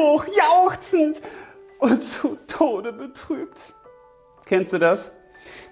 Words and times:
hoch 0.00 0.24
jauchzend 0.26 1.20
und 1.78 2.02
zu 2.02 2.38
Tode 2.46 2.92
betrübt. 2.92 3.74
Kennst 4.46 4.72
du 4.72 4.78
das? 4.78 5.12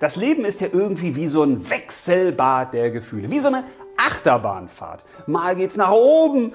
Das 0.00 0.16
Leben 0.16 0.44
ist 0.44 0.60
ja 0.60 0.68
irgendwie 0.70 1.16
wie 1.16 1.26
so 1.26 1.42
ein 1.42 1.68
Wechselbad 1.68 2.74
der 2.74 2.90
Gefühle, 2.90 3.30
wie 3.30 3.38
so 3.38 3.48
eine 3.48 3.64
Achterbahnfahrt. 3.96 5.04
Mal 5.26 5.56
geht's 5.56 5.76
nach 5.76 5.90
oben, 5.90 6.52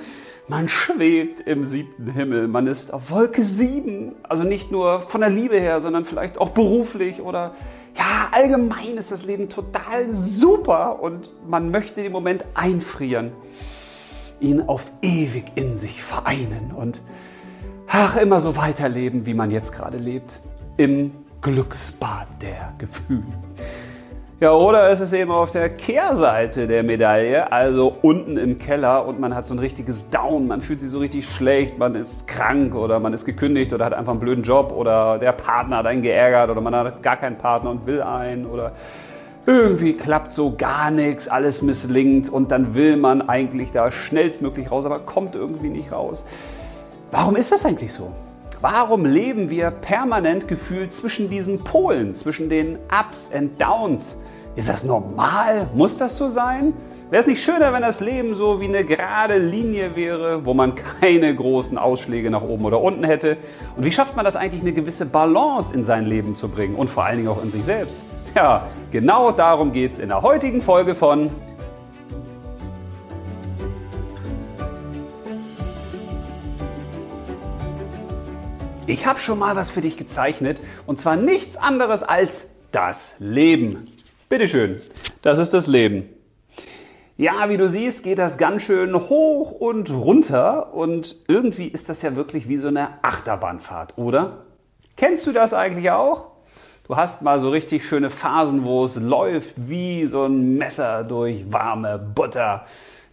man 0.47 0.69
schwebt 0.69 1.41
im 1.41 1.65
siebten 1.65 2.11
Himmel, 2.11 2.47
man 2.47 2.67
ist 2.67 2.93
auf 2.93 3.11
Wolke 3.11 3.43
sieben. 3.43 4.15
Also 4.23 4.43
nicht 4.43 4.71
nur 4.71 5.01
von 5.01 5.21
der 5.21 5.29
Liebe 5.29 5.59
her, 5.59 5.81
sondern 5.81 6.05
vielleicht 6.05 6.37
auch 6.37 6.49
beruflich 6.49 7.21
oder 7.21 7.53
ja, 7.95 8.29
allgemein 8.31 8.97
ist 8.97 9.11
das 9.11 9.25
Leben 9.25 9.49
total 9.49 10.11
super 10.11 11.01
und 11.01 11.31
man 11.47 11.69
möchte 11.69 12.01
den 12.01 12.11
Moment 12.11 12.45
einfrieren, 12.55 13.31
ihn 14.39 14.61
auf 14.61 14.91
ewig 15.01 15.45
in 15.55 15.75
sich 15.75 16.01
vereinen 16.01 16.71
und 16.75 17.01
ach, 17.95 18.17
immer 18.17 18.41
so 18.41 18.55
weiterleben, 18.55 19.27
wie 19.27 19.35
man 19.35 19.51
jetzt 19.51 19.71
gerade 19.71 19.99
lebt, 19.99 20.41
im 20.77 21.11
Glücksbad 21.41 22.27
der 22.41 22.73
Gefühle. 22.79 23.21
Ja, 24.39 24.51
oder 24.51 24.89
ist 24.89 24.99
es 24.99 25.13
eben 25.13 25.29
auf 25.29 25.51
der 25.51 25.69
Kehrseite 25.69 26.65
der 26.65 26.81
Medaille, 26.81 27.51
also 27.51 27.95
unten 28.01 28.37
im 28.37 28.57
Keller 28.57 29.05
und 29.05 29.19
man 29.19 29.35
hat 29.35 29.45
so 29.45 29.53
ein 29.53 29.59
richtiges 29.59 30.09
Down, 30.09 30.47
man 30.47 30.59
fühlt 30.59 30.79
sich 30.79 30.89
so 30.89 30.97
richtig 30.97 31.29
schlecht, 31.29 31.77
man 31.77 31.93
ist 31.93 32.27
krank 32.27 32.73
oder 32.73 32.99
man 32.99 33.13
ist 33.13 33.25
gekündigt 33.25 33.71
oder 33.73 33.85
hat 33.85 33.93
einfach 33.93 34.13
einen 34.13 34.19
blöden 34.19 34.43
Job 34.43 34.73
oder 34.75 35.19
der 35.19 35.31
Partner 35.31 35.77
hat 35.77 35.85
einen 35.85 36.01
geärgert 36.01 36.49
oder 36.49 36.61
man 36.61 36.75
hat 36.75 37.03
gar 37.03 37.17
keinen 37.17 37.37
Partner 37.37 37.69
und 37.69 37.85
will 37.85 38.01
einen 38.01 38.47
oder 38.47 38.71
irgendwie 39.45 39.93
klappt 39.93 40.33
so 40.33 40.55
gar 40.57 40.89
nichts, 40.89 41.27
alles 41.27 41.61
misslingt 41.61 42.27
und 42.27 42.51
dann 42.51 42.73
will 42.73 42.97
man 42.97 43.29
eigentlich 43.29 43.71
da 43.71 43.91
schnellstmöglich 43.91 44.71
raus, 44.71 44.85
aber 44.85 44.99
kommt 44.99 45.35
irgendwie 45.35 45.69
nicht 45.69 45.91
raus. 45.91 46.25
Warum 47.15 47.35
ist 47.35 47.51
das 47.51 47.63
eigentlich 47.63 47.93
so? 47.93 48.11
Warum 48.59 49.05
leben 49.05 49.51
wir 49.51 49.69
permanent 49.69 50.47
gefühlt 50.47 50.91
zwischen 50.93 51.29
diesen 51.29 51.63
Polen, 51.63 52.15
zwischen 52.15 52.49
den 52.49 52.79
Ups 52.89 53.29
and 53.31 53.61
Downs? 53.61 54.17
Ist 54.55 54.67
das 54.67 54.83
normal? 54.83 55.67
Muss 55.75 55.95
das 55.95 56.17
so 56.17 56.29
sein? 56.29 56.73
Wäre 57.11 57.21
es 57.21 57.27
nicht 57.27 57.43
schöner, 57.43 57.71
wenn 57.71 57.83
das 57.83 57.99
Leben 57.99 58.33
so 58.33 58.59
wie 58.59 58.65
eine 58.65 58.83
gerade 58.83 59.37
Linie 59.37 59.95
wäre, 59.95 60.43
wo 60.43 60.55
man 60.55 60.73
keine 60.73 61.35
großen 61.35 61.77
Ausschläge 61.77 62.31
nach 62.31 62.41
oben 62.41 62.65
oder 62.65 62.81
unten 62.81 63.03
hätte? 63.03 63.37
Und 63.77 63.85
wie 63.85 63.91
schafft 63.91 64.15
man 64.15 64.25
das 64.25 64.35
eigentlich, 64.35 64.63
eine 64.63 64.73
gewisse 64.73 65.05
Balance 65.05 65.71
in 65.71 65.83
sein 65.83 66.07
Leben 66.07 66.35
zu 66.35 66.49
bringen 66.49 66.73
und 66.73 66.89
vor 66.89 67.05
allen 67.05 67.17
Dingen 67.17 67.29
auch 67.29 67.43
in 67.43 67.51
sich 67.51 67.63
selbst? 67.63 68.03
Ja, 68.33 68.65
genau 68.89 69.29
darum 69.29 69.71
geht 69.71 69.91
es 69.91 69.99
in 69.99 70.09
der 70.09 70.23
heutigen 70.23 70.63
Folge 70.63 70.95
von 70.95 71.29
Ich 78.85 79.05
habe 79.05 79.17
schon 79.19 79.39
mal 79.39 79.55
was 79.55 79.69
für 79.69 79.79
dich 79.79 79.95
gezeichnet 79.95 80.61
und 80.85 80.99
zwar 80.99 81.15
nichts 81.15 81.55
anderes 81.55 82.03
als 82.03 82.49
das 82.73 83.15
Leben. 83.17 83.85
Bitteschön, 84.27 84.81
das 85.21 85.39
ist 85.39 85.53
das 85.53 85.67
Leben. 85.67 86.09
Ja, 87.15 87.47
wie 87.47 87.55
du 87.55 87.69
siehst, 87.69 88.03
geht 88.03 88.19
das 88.19 88.37
ganz 88.37 88.63
schön 88.63 88.93
hoch 88.93 89.51
und 89.51 89.89
runter 89.89 90.73
und 90.73 91.15
irgendwie 91.29 91.67
ist 91.67 91.87
das 91.87 92.01
ja 92.01 92.17
wirklich 92.17 92.49
wie 92.49 92.57
so 92.57 92.67
eine 92.67 93.01
Achterbahnfahrt, 93.03 93.97
oder? 93.97 94.45
Kennst 94.97 95.25
du 95.27 95.31
das 95.31 95.53
eigentlich 95.53 95.89
auch? 95.91 96.31
Du 96.85 96.97
hast 96.97 97.21
mal 97.21 97.39
so 97.39 97.51
richtig 97.51 97.87
schöne 97.87 98.09
Phasen, 98.09 98.65
wo 98.65 98.83
es 98.83 98.97
läuft 98.97 99.55
wie 99.55 100.07
so 100.07 100.25
ein 100.25 100.57
Messer 100.57 101.05
durch 101.05 101.49
warme 101.49 101.97
Butter. 101.97 102.65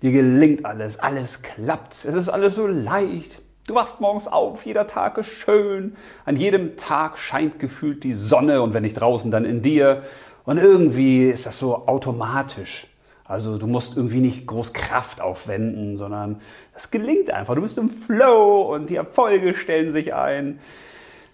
Dir 0.02 0.10
gelingt 0.10 0.64
alles, 0.64 0.98
alles 0.98 1.42
klappt, 1.42 1.92
es 1.92 2.14
ist 2.16 2.28
alles 2.28 2.56
so 2.56 2.66
leicht. 2.66 3.40
Du 3.70 3.76
wachst 3.76 4.00
morgens 4.00 4.26
auf, 4.26 4.66
jeder 4.66 4.88
Tag 4.88 5.16
ist 5.16 5.28
schön, 5.28 5.94
an 6.24 6.36
jedem 6.36 6.76
Tag 6.76 7.16
scheint 7.18 7.60
gefühlt 7.60 8.02
die 8.02 8.14
Sonne 8.14 8.62
und 8.62 8.74
wenn 8.74 8.82
nicht 8.82 8.94
draußen, 8.94 9.30
dann 9.30 9.44
in 9.44 9.62
dir. 9.62 10.02
Und 10.44 10.58
irgendwie 10.58 11.28
ist 11.28 11.46
das 11.46 11.60
so 11.60 11.86
automatisch. 11.86 12.88
Also 13.24 13.58
du 13.58 13.68
musst 13.68 13.96
irgendwie 13.96 14.18
nicht 14.18 14.44
groß 14.48 14.72
Kraft 14.72 15.20
aufwenden, 15.20 15.98
sondern 15.98 16.40
es 16.74 16.90
gelingt 16.90 17.30
einfach. 17.30 17.54
Du 17.54 17.60
bist 17.60 17.78
im 17.78 17.90
Flow 17.90 18.62
und 18.74 18.90
die 18.90 18.96
Erfolge 18.96 19.54
stellen 19.54 19.92
sich 19.92 20.14
ein. 20.14 20.58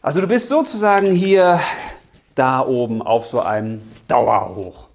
Also 0.03 0.21
du 0.21 0.27
bist 0.27 0.51
sozusagen 0.51 1.13
hier 1.13 1.59
da 2.35 2.61
oben 2.61 3.01
auf 3.01 3.27
so 3.27 3.41
einem 3.41 3.81
Dauerhoch. 4.09 4.89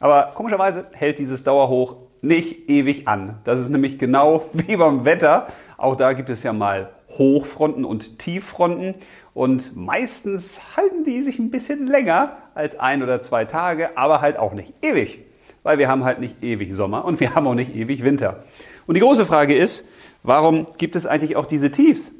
Aber 0.00 0.32
komischerweise 0.34 0.86
hält 0.94 1.18
dieses 1.18 1.44
Dauerhoch 1.44 1.96
nicht 2.22 2.70
ewig 2.70 3.06
an. 3.08 3.40
Das 3.44 3.60
ist 3.60 3.68
nämlich 3.68 3.98
genau 3.98 4.46
wie 4.54 4.76
beim 4.76 5.04
Wetter. 5.04 5.48
Auch 5.78 5.96
da 5.96 6.12
gibt 6.14 6.30
es 6.30 6.42
ja 6.42 6.52
mal 6.52 6.90
Hochfronten 7.10 7.84
und 7.84 8.18
Tieffronten 8.18 8.94
und 9.34 9.76
meistens 9.76 10.60
halten 10.76 11.04
die 11.04 11.22
sich 11.22 11.38
ein 11.38 11.50
bisschen 11.50 11.86
länger 11.86 12.38
als 12.54 12.78
ein 12.78 13.02
oder 13.02 13.20
zwei 13.20 13.44
Tage, 13.44 13.96
aber 13.96 14.20
halt 14.20 14.38
auch 14.38 14.54
nicht 14.54 14.72
ewig, 14.82 15.20
weil 15.62 15.78
wir 15.78 15.88
haben 15.88 16.04
halt 16.04 16.20
nicht 16.20 16.42
ewig 16.42 16.74
Sommer 16.74 17.04
und 17.04 17.20
wir 17.20 17.34
haben 17.34 17.46
auch 17.46 17.54
nicht 17.54 17.74
ewig 17.74 18.02
Winter. 18.02 18.44
Und 18.86 18.94
die 18.94 19.00
große 19.00 19.26
Frage 19.26 19.54
ist, 19.54 19.86
warum 20.22 20.66
gibt 20.78 20.96
es 20.96 21.06
eigentlich 21.06 21.36
auch 21.36 21.46
diese 21.46 21.70
Tiefs? 21.70 22.12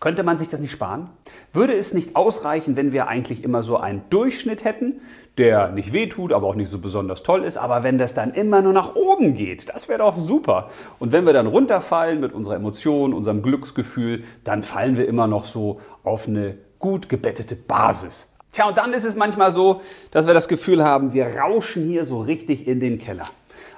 Könnte 0.00 0.22
man 0.22 0.38
sich 0.38 0.48
das 0.48 0.60
nicht 0.60 0.70
sparen? 0.70 1.10
Würde 1.52 1.74
es 1.74 1.92
nicht 1.92 2.16
ausreichen, 2.16 2.74
wenn 2.74 2.92
wir 2.92 3.06
eigentlich 3.06 3.44
immer 3.44 3.62
so 3.62 3.76
einen 3.76 4.02
Durchschnitt 4.08 4.64
hätten, 4.64 5.02
der 5.36 5.68
nicht 5.72 5.92
wehtut, 5.92 6.32
aber 6.32 6.46
auch 6.46 6.54
nicht 6.54 6.70
so 6.70 6.78
besonders 6.78 7.22
toll 7.22 7.44
ist, 7.44 7.58
aber 7.58 7.82
wenn 7.82 7.98
das 7.98 8.14
dann 8.14 8.32
immer 8.32 8.62
nur 8.62 8.72
nach 8.72 8.94
oben 8.94 9.34
geht, 9.34 9.68
das 9.68 9.88
wäre 9.88 9.98
doch 9.98 10.14
super. 10.14 10.70
Und 10.98 11.12
wenn 11.12 11.26
wir 11.26 11.34
dann 11.34 11.46
runterfallen 11.46 12.18
mit 12.18 12.32
unserer 12.32 12.56
Emotion, 12.56 13.12
unserem 13.12 13.42
Glücksgefühl, 13.42 14.24
dann 14.42 14.62
fallen 14.62 14.96
wir 14.96 15.06
immer 15.06 15.26
noch 15.26 15.44
so 15.44 15.80
auf 16.02 16.26
eine 16.26 16.56
gut 16.78 17.10
gebettete 17.10 17.54
Basis. 17.54 18.32
Tja, 18.52 18.68
und 18.68 18.78
dann 18.78 18.94
ist 18.94 19.04
es 19.04 19.16
manchmal 19.16 19.52
so, 19.52 19.82
dass 20.12 20.26
wir 20.26 20.32
das 20.32 20.48
Gefühl 20.48 20.82
haben, 20.82 21.12
wir 21.12 21.26
rauschen 21.36 21.86
hier 21.86 22.04
so 22.04 22.20
richtig 22.20 22.66
in 22.66 22.80
den 22.80 22.96
Keller. 22.96 23.26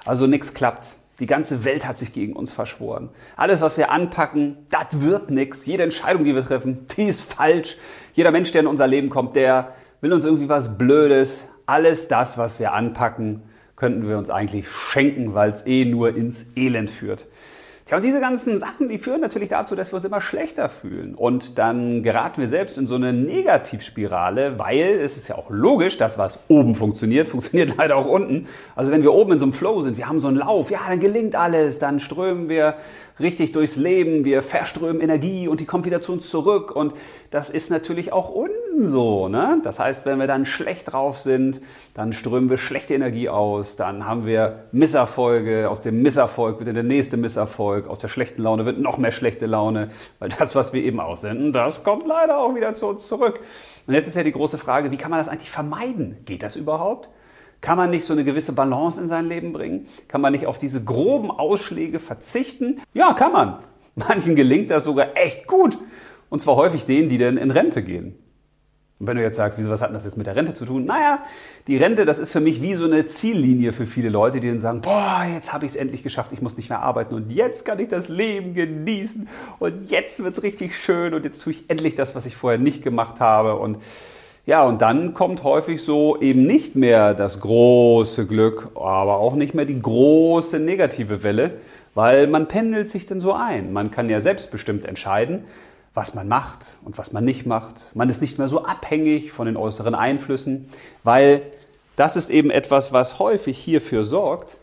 Also 0.05 0.25
nichts 0.25 0.53
klappt, 0.53 0.95
die 1.19 1.25
ganze 1.25 1.63
Welt 1.63 1.87
hat 1.87 1.97
sich 1.97 2.11
gegen 2.11 2.33
uns 2.33 2.51
verschworen. 2.51 3.09
Alles, 3.35 3.61
was 3.61 3.77
wir 3.77 3.91
anpacken, 3.91 4.57
das 4.69 4.87
wird 4.91 5.29
nichts. 5.29 5.65
Jede 5.65 5.83
Entscheidung, 5.83 6.23
die 6.23 6.33
wir 6.33 6.45
treffen, 6.45 6.87
die 6.97 7.03
ist 7.03 7.21
falsch. 7.21 7.77
Jeder 8.13 8.31
Mensch, 8.31 8.51
der 8.51 8.61
in 8.61 8.67
unser 8.67 8.87
Leben 8.87 9.09
kommt, 9.09 9.35
der 9.35 9.73
will 10.01 10.13
uns 10.13 10.25
irgendwie 10.25 10.49
was 10.49 10.77
Blödes. 10.77 11.47
Alles 11.65 12.07
das, 12.07 12.37
was 12.37 12.59
wir 12.59 12.73
anpacken, 12.73 13.43
könnten 13.75 14.07
wir 14.07 14.17
uns 14.17 14.29
eigentlich 14.29 14.69
schenken, 14.69 15.33
weil 15.33 15.51
es 15.51 15.65
eh 15.65 15.85
nur 15.85 16.15
ins 16.15 16.47
Elend 16.55 16.89
führt. 16.89 17.27
Tja, 17.85 17.97
und 17.97 18.05
diese 18.05 18.21
ganzen 18.21 18.61
Sachen, 18.61 18.87
die 18.87 18.97
führen 18.97 19.19
natürlich 19.19 19.49
dazu, 19.49 19.75
dass 19.75 19.91
wir 19.91 19.97
uns 19.97 20.05
immer 20.05 20.21
schlechter 20.21 20.69
fühlen. 20.69 21.15
Und 21.15 21.57
dann 21.57 22.01
geraten 22.01 22.39
wir 22.39 22.47
selbst 22.47 22.77
in 22.77 22.87
so 22.87 22.95
eine 22.95 23.11
Negativspirale, 23.11 24.57
weil 24.57 25.01
es 25.01 25.17
ist 25.17 25.27
ja 25.27 25.35
auch 25.35 25.49
logisch, 25.49 25.97
dass 25.97 26.17
was 26.17 26.39
oben 26.47 26.75
funktioniert, 26.75 27.27
funktioniert 27.33 27.75
leider 27.77 27.97
auch 27.97 28.05
unten. 28.05 28.47
Also 28.77 28.93
wenn 28.93 29.03
wir 29.03 29.13
oben 29.13 29.33
in 29.33 29.39
so 29.39 29.45
einem 29.45 29.53
Flow 29.53 29.81
sind, 29.81 29.97
wir 29.97 30.07
haben 30.07 30.21
so 30.21 30.29
einen 30.29 30.37
Lauf, 30.37 30.71
ja, 30.71 30.79
dann 30.87 31.01
gelingt 31.01 31.35
alles, 31.35 31.77
dann 31.77 31.99
strömen 31.99 32.47
wir 32.47 32.75
richtig 33.19 33.51
durchs 33.51 33.75
Leben, 33.75 34.25
wir 34.25 34.41
verströmen 34.41 35.01
Energie 35.01 35.47
und 35.47 35.59
die 35.59 35.65
kommt 35.65 35.85
wieder 35.85 36.01
zu 36.01 36.13
uns 36.13 36.29
zurück. 36.29 36.75
Und 36.75 36.93
das 37.31 37.49
ist 37.49 37.69
natürlich 37.69 38.11
auch 38.11 38.29
unten 38.29 38.87
so. 38.87 39.27
Ne? 39.27 39.59
Das 39.63 39.79
heißt, 39.79 40.05
wenn 40.05 40.19
wir 40.19 40.27
dann 40.27 40.45
schlecht 40.45 40.93
drauf 40.93 41.19
sind, 41.19 41.61
dann 41.93 42.13
strömen 42.13 42.49
wir 42.49 42.57
schlechte 42.57 42.93
Energie 42.93 43.29
aus, 43.29 43.75
dann 43.75 44.07
haben 44.07 44.25
wir 44.25 44.63
Misserfolge, 44.71 45.69
aus 45.69 45.81
dem 45.81 46.01
Misserfolg 46.01 46.63
wird 46.63 46.75
der 46.75 46.83
nächste 46.83 47.17
Misserfolg, 47.17 47.72
aus 47.87 47.99
der 47.99 48.07
schlechten 48.07 48.41
Laune 48.41 48.65
wird 48.65 48.79
noch 48.79 48.97
mehr 48.97 49.11
schlechte 49.11 49.45
Laune, 49.45 49.89
weil 50.19 50.29
das, 50.29 50.55
was 50.55 50.73
wir 50.73 50.83
eben 50.83 50.99
aussenden, 50.99 51.53
das 51.53 51.83
kommt 51.83 52.07
leider 52.07 52.37
auch 52.37 52.55
wieder 52.55 52.73
zu 52.73 52.87
uns 52.87 53.07
zurück. 53.07 53.39
Und 53.87 53.93
jetzt 53.93 54.07
ist 54.07 54.15
ja 54.15 54.23
die 54.23 54.31
große 54.31 54.57
Frage, 54.57 54.91
wie 54.91 54.97
kann 54.97 55.11
man 55.11 55.19
das 55.19 55.29
eigentlich 55.29 55.51
vermeiden? 55.51 56.17
Geht 56.25 56.43
das 56.43 56.55
überhaupt? 56.55 57.09
Kann 57.61 57.77
man 57.77 57.91
nicht 57.91 58.05
so 58.05 58.13
eine 58.13 58.25
gewisse 58.25 58.51
Balance 58.51 58.99
in 58.99 59.07
sein 59.07 59.29
Leben 59.29 59.53
bringen? 59.53 59.87
Kann 60.07 60.19
man 60.19 60.33
nicht 60.33 60.47
auf 60.47 60.57
diese 60.57 60.83
groben 60.83 61.31
Ausschläge 61.31 61.99
verzichten? 61.99 62.81
Ja, 62.93 63.13
kann 63.13 63.31
man. 63.31 63.59
Manchen 63.95 64.35
gelingt 64.35 64.69
das 64.69 64.83
sogar 64.83 65.15
echt 65.15 65.47
gut. 65.47 65.77
Und 66.29 66.39
zwar 66.39 66.55
häufig 66.55 66.85
denen, 66.85 67.09
die 67.09 67.17
dann 67.17 67.37
in 67.37 67.51
Rente 67.51 67.83
gehen. 67.83 68.17
Und 68.99 69.07
wenn 69.07 69.17
du 69.17 69.23
jetzt 69.23 69.37
sagst, 69.37 69.57
wieso, 69.57 69.69
was 69.69 69.81
hat 69.81 69.93
das 69.93 70.05
jetzt 70.05 70.17
mit 70.17 70.27
der 70.27 70.35
Rente 70.35 70.53
zu 70.53 70.65
tun? 70.65 70.85
Naja, 70.85 71.19
die 71.67 71.77
Rente, 71.77 72.05
das 72.05 72.19
ist 72.19 72.31
für 72.31 72.39
mich 72.39 72.61
wie 72.61 72.75
so 72.75 72.85
eine 72.85 73.05
Ziellinie 73.05 73.73
für 73.73 73.85
viele 73.85 74.09
Leute, 74.09 74.39
die 74.39 74.47
dann 74.47 74.59
sagen, 74.59 74.81
boah, 74.81 75.25
jetzt 75.33 75.51
habe 75.51 75.65
ich 75.65 75.71
es 75.71 75.75
endlich 75.75 76.03
geschafft, 76.03 76.31
ich 76.31 76.41
muss 76.41 76.57
nicht 76.57 76.69
mehr 76.69 76.79
arbeiten 76.79 77.15
und 77.15 77.31
jetzt 77.31 77.65
kann 77.65 77.79
ich 77.79 77.89
das 77.89 78.07
Leben 78.07 78.53
genießen 78.53 79.27
und 79.59 79.89
jetzt 79.89 80.23
wird 80.23 80.33
es 80.33 80.43
richtig 80.43 80.77
schön 80.77 81.13
und 81.13 81.25
jetzt 81.25 81.41
tue 81.41 81.53
ich 81.53 81.69
endlich 81.69 81.95
das, 81.95 82.15
was 82.15 82.25
ich 82.25 82.35
vorher 82.35 82.59
nicht 82.59 82.83
gemacht 82.83 83.19
habe 83.19 83.55
und 83.55 83.77
ja, 84.45 84.63
und 84.63 84.81
dann 84.81 85.13
kommt 85.13 85.43
häufig 85.43 85.81
so 85.81 86.19
eben 86.19 86.45
nicht 86.45 86.75
mehr 86.75 87.13
das 87.13 87.39
große 87.39 88.27
Glück, 88.27 88.71
aber 88.75 89.17
auch 89.17 89.35
nicht 89.35 89.53
mehr 89.53 89.63
die 89.63 89.81
große 89.81 90.59
negative 90.59 91.23
Welle, 91.23 91.51
weil 91.95 92.27
man 92.27 92.49
pendelt 92.49 92.89
sich 92.89 93.05
dann 93.05 93.21
so 93.21 93.31
ein. 93.31 93.71
Man 93.71 93.89
kann 93.89 94.09
ja 94.09 94.19
selbstbestimmt 94.19 94.83
entscheiden, 94.83 95.45
was 95.93 96.15
man 96.15 96.27
macht 96.27 96.75
und 96.83 96.97
was 96.97 97.13
man 97.13 97.23
nicht 97.23 97.45
macht. 97.45 97.95
Man 97.95 98.09
ist 98.09 98.21
nicht 98.21 98.39
mehr 98.39 98.47
so 98.47 98.63
abhängig 98.63 99.31
von 99.31 99.45
den 99.45 99.57
äußeren 99.57 99.95
Einflüssen, 99.95 100.67
weil 101.03 101.41
das 101.95 102.15
ist 102.15 102.29
eben 102.29 102.49
etwas, 102.49 102.91
was 102.91 103.19
häufig 103.19 103.57
hierfür 103.57 104.03
sorgt, 104.03 104.57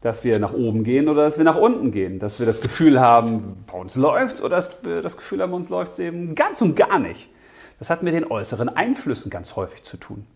dass 0.00 0.24
wir 0.24 0.38
nach 0.38 0.52
oben 0.52 0.84
gehen 0.84 1.08
oder 1.08 1.22
dass 1.22 1.36
wir 1.36 1.44
nach 1.44 1.56
unten 1.56 1.92
gehen, 1.92 2.18
dass 2.18 2.38
wir 2.38 2.46
das 2.46 2.60
Gefühl 2.60 2.98
haben, 3.00 3.64
bei 3.70 3.78
uns 3.78 3.94
läuft's 3.94 4.40
oder 4.40 4.56
dass 4.56 4.84
wir 4.84 5.02
das 5.02 5.16
Gefühl 5.16 5.42
haben, 5.42 5.50
bei 5.50 5.56
uns 5.56 5.68
läuft's 5.68 5.98
eben 5.98 6.34
ganz 6.34 6.60
und 6.62 6.74
gar 6.74 6.98
nicht. 6.98 7.28
Das 7.78 7.90
hat 7.90 8.02
mit 8.02 8.14
den 8.14 8.30
äußeren 8.30 8.68
Einflüssen 8.68 9.30
ganz 9.30 9.54
häufig 9.54 9.82
zu 9.82 9.96
tun. 9.96 10.26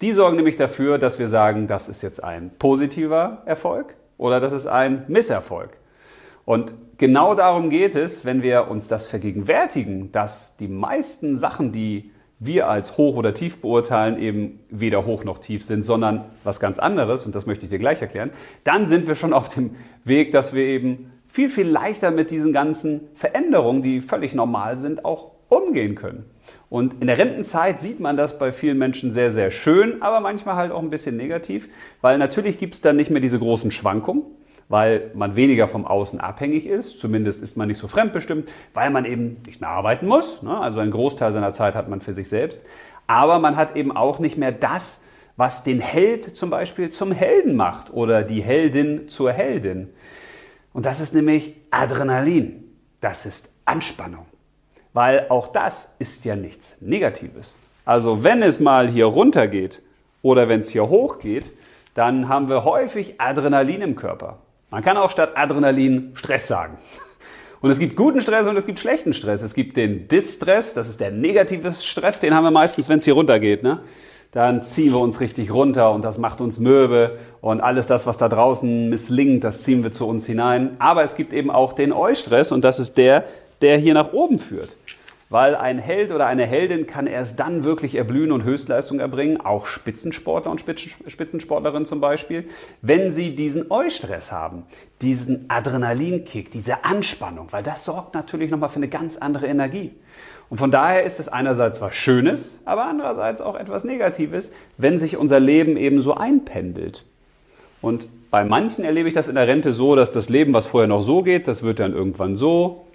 Die 0.00 0.12
sorgen 0.12 0.36
nämlich 0.36 0.56
dafür, 0.56 0.98
dass 0.98 1.18
wir 1.18 1.28
sagen, 1.28 1.66
das 1.66 1.88
ist 1.88 2.02
jetzt 2.02 2.24
ein 2.24 2.50
positiver 2.58 3.42
Erfolg 3.44 3.94
oder 4.18 4.40
das 4.40 4.52
ist 4.52 4.66
ein 4.66 5.04
Misserfolg. 5.08 5.70
Und 6.50 6.72
genau 6.98 7.36
darum 7.36 7.70
geht 7.70 7.94
es, 7.94 8.24
wenn 8.24 8.42
wir 8.42 8.72
uns 8.72 8.88
das 8.88 9.06
vergegenwärtigen, 9.06 10.10
dass 10.10 10.56
die 10.56 10.66
meisten 10.66 11.38
Sachen, 11.38 11.70
die 11.70 12.10
wir 12.40 12.66
als 12.66 12.96
hoch 12.96 13.14
oder 13.14 13.34
tief 13.34 13.60
beurteilen, 13.60 14.18
eben 14.18 14.58
weder 14.68 15.06
hoch 15.06 15.22
noch 15.22 15.38
tief 15.38 15.64
sind, 15.64 15.82
sondern 15.82 16.24
was 16.42 16.58
ganz 16.58 16.80
anderes, 16.80 17.24
und 17.24 17.36
das 17.36 17.46
möchte 17.46 17.66
ich 17.66 17.70
dir 17.70 17.78
gleich 17.78 18.02
erklären, 18.02 18.32
dann 18.64 18.88
sind 18.88 19.06
wir 19.06 19.14
schon 19.14 19.32
auf 19.32 19.48
dem 19.48 19.76
Weg, 20.02 20.32
dass 20.32 20.52
wir 20.52 20.64
eben 20.64 21.12
viel, 21.28 21.50
viel 21.50 21.68
leichter 21.68 22.10
mit 22.10 22.32
diesen 22.32 22.52
ganzen 22.52 23.02
Veränderungen, 23.14 23.84
die 23.84 24.00
völlig 24.00 24.34
normal 24.34 24.76
sind, 24.76 25.04
auch 25.04 25.30
umgehen 25.48 25.94
können. 25.94 26.24
Und 26.68 27.00
in 27.00 27.06
der 27.06 27.18
Rentenzeit 27.18 27.78
sieht 27.78 28.00
man 28.00 28.16
das 28.16 28.40
bei 28.40 28.50
vielen 28.50 28.76
Menschen 28.76 29.12
sehr, 29.12 29.30
sehr 29.30 29.52
schön, 29.52 30.02
aber 30.02 30.18
manchmal 30.18 30.56
halt 30.56 30.72
auch 30.72 30.82
ein 30.82 30.90
bisschen 30.90 31.16
negativ, 31.16 31.68
weil 32.00 32.18
natürlich 32.18 32.58
gibt 32.58 32.74
es 32.74 32.80
dann 32.80 32.96
nicht 32.96 33.10
mehr 33.10 33.20
diese 33.20 33.38
großen 33.38 33.70
Schwankungen 33.70 34.24
weil 34.70 35.10
man 35.14 35.34
weniger 35.34 35.66
vom 35.66 35.84
Außen 35.84 36.20
abhängig 36.20 36.64
ist. 36.64 37.00
Zumindest 37.00 37.42
ist 37.42 37.56
man 37.56 37.66
nicht 37.66 37.78
so 37.78 37.88
fremdbestimmt, 37.88 38.48
weil 38.72 38.90
man 38.90 39.04
eben 39.04 39.42
nicht 39.44 39.60
mehr 39.60 39.68
arbeiten 39.68 40.06
muss. 40.06 40.42
Ne? 40.42 40.56
Also 40.56 40.78
einen 40.78 40.92
Großteil 40.92 41.32
seiner 41.32 41.52
Zeit 41.52 41.74
hat 41.74 41.88
man 41.88 42.00
für 42.00 42.12
sich 42.12 42.28
selbst. 42.28 42.64
Aber 43.08 43.40
man 43.40 43.56
hat 43.56 43.74
eben 43.74 43.90
auch 43.94 44.20
nicht 44.20 44.38
mehr 44.38 44.52
das, 44.52 45.02
was 45.36 45.64
den 45.64 45.80
Held 45.80 46.36
zum 46.36 46.50
Beispiel 46.50 46.88
zum 46.90 47.10
Helden 47.10 47.56
macht 47.56 47.92
oder 47.92 48.22
die 48.22 48.42
Heldin 48.42 49.08
zur 49.08 49.32
Heldin. 49.32 49.88
Und 50.72 50.86
das 50.86 51.00
ist 51.00 51.14
nämlich 51.14 51.56
Adrenalin. 51.72 52.62
Das 53.00 53.26
ist 53.26 53.50
Anspannung. 53.64 54.26
Weil 54.92 55.26
auch 55.30 55.48
das 55.48 55.96
ist 55.98 56.24
ja 56.24 56.36
nichts 56.36 56.76
Negatives. 56.80 57.58
Also 57.84 58.22
wenn 58.22 58.40
es 58.40 58.60
mal 58.60 58.88
hier 58.88 59.06
runter 59.06 59.48
geht 59.48 59.82
oder 60.22 60.48
wenn 60.48 60.60
es 60.60 60.70
hier 60.70 60.88
hoch 60.88 61.18
geht, 61.18 61.50
dann 61.94 62.28
haben 62.28 62.48
wir 62.48 62.62
häufig 62.62 63.20
Adrenalin 63.20 63.82
im 63.82 63.96
Körper. 63.96 64.38
Man 64.70 64.82
kann 64.82 64.96
auch 64.96 65.10
statt 65.10 65.32
Adrenalin 65.34 66.12
Stress 66.14 66.46
sagen. 66.46 66.78
Und 67.60 67.70
es 67.70 67.78
gibt 67.78 67.96
guten 67.96 68.20
Stress 68.20 68.46
und 68.46 68.56
es 68.56 68.66
gibt 68.66 68.78
schlechten 68.78 69.12
Stress. 69.12 69.42
Es 69.42 69.52
gibt 69.52 69.76
den 69.76 70.08
Distress, 70.08 70.74
das 70.74 70.88
ist 70.88 71.00
der 71.00 71.10
negative 71.10 71.72
Stress, 71.72 72.20
den 72.20 72.34
haben 72.34 72.44
wir 72.44 72.50
meistens, 72.50 72.88
wenn 72.88 72.98
es 72.98 73.04
hier 73.04 73.14
runter 73.14 73.38
geht. 73.38 73.62
Ne? 73.62 73.80
Dann 74.32 74.62
ziehen 74.62 74.92
wir 74.92 75.00
uns 75.00 75.20
richtig 75.20 75.52
runter 75.52 75.92
und 75.92 76.02
das 76.04 76.16
macht 76.16 76.40
uns 76.40 76.58
mürbe 76.58 77.18
und 77.40 77.60
alles 77.60 77.88
das, 77.88 78.06
was 78.06 78.16
da 78.16 78.28
draußen 78.28 78.88
misslingt, 78.88 79.44
das 79.44 79.64
ziehen 79.64 79.82
wir 79.82 79.92
zu 79.92 80.06
uns 80.06 80.24
hinein. 80.24 80.76
Aber 80.78 81.02
es 81.02 81.16
gibt 81.16 81.32
eben 81.32 81.50
auch 81.50 81.72
den 81.72 81.92
Eustress 81.92 82.52
und 82.52 82.64
das 82.64 82.78
ist 82.78 82.96
der, 82.96 83.24
der 83.60 83.76
hier 83.76 83.92
nach 83.92 84.12
oben 84.12 84.38
führt 84.38 84.76
weil 85.30 85.54
ein 85.54 85.78
Held 85.78 86.10
oder 86.10 86.26
eine 86.26 86.44
Heldin 86.44 86.88
kann 86.88 87.06
erst 87.06 87.38
dann 87.38 87.62
wirklich 87.62 87.94
erblühen 87.94 88.32
und 88.32 88.42
Höchstleistung 88.42 88.98
erbringen, 88.98 89.40
auch 89.40 89.66
Spitzensportler 89.66 90.50
und 90.50 90.60
Spitzensportlerinnen 90.60 91.86
zum 91.86 92.00
Beispiel, 92.00 92.48
wenn 92.82 93.12
sie 93.12 93.36
diesen 93.36 93.70
Eustress 93.70 94.32
haben, 94.32 94.64
diesen 95.00 95.44
Adrenalinkick, 95.48 96.50
diese 96.50 96.84
Anspannung, 96.84 97.46
weil 97.52 97.62
das 97.62 97.84
sorgt 97.84 98.14
natürlich 98.14 98.50
nochmal 98.50 98.70
für 98.70 98.76
eine 98.76 98.88
ganz 98.88 99.16
andere 99.16 99.46
Energie. 99.46 99.92
Und 100.48 100.58
von 100.58 100.72
daher 100.72 101.04
ist 101.04 101.20
es 101.20 101.28
einerseits 101.28 101.80
was 101.80 101.94
Schönes, 101.94 102.58
aber 102.64 102.86
andererseits 102.86 103.40
auch 103.40 103.54
etwas 103.54 103.84
Negatives, 103.84 104.50
wenn 104.78 104.98
sich 104.98 105.16
unser 105.16 105.38
Leben 105.38 105.76
eben 105.76 106.00
so 106.00 106.14
einpendelt. 106.14 107.06
Und 107.80 108.08
bei 108.32 108.44
manchen 108.44 108.84
erlebe 108.84 109.06
ich 109.08 109.14
das 109.14 109.28
in 109.28 109.36
der 109.36 109.46
Rente 109.46 109.72
so, 109.72 109.94
dass 109.94 110.10
das 110.10 110.28
Leben, 110.28 110.52
was 110.52 110.66
vorher 110.66 110.88
noch 110.88 111.02
so 111.02 111.22
geht, 111.22 111.46
das 111.46 111.62
wird 111.62 111.78
dann 111.78 111.94
irgendwann 111.94 112.34
so, 112.34 112.86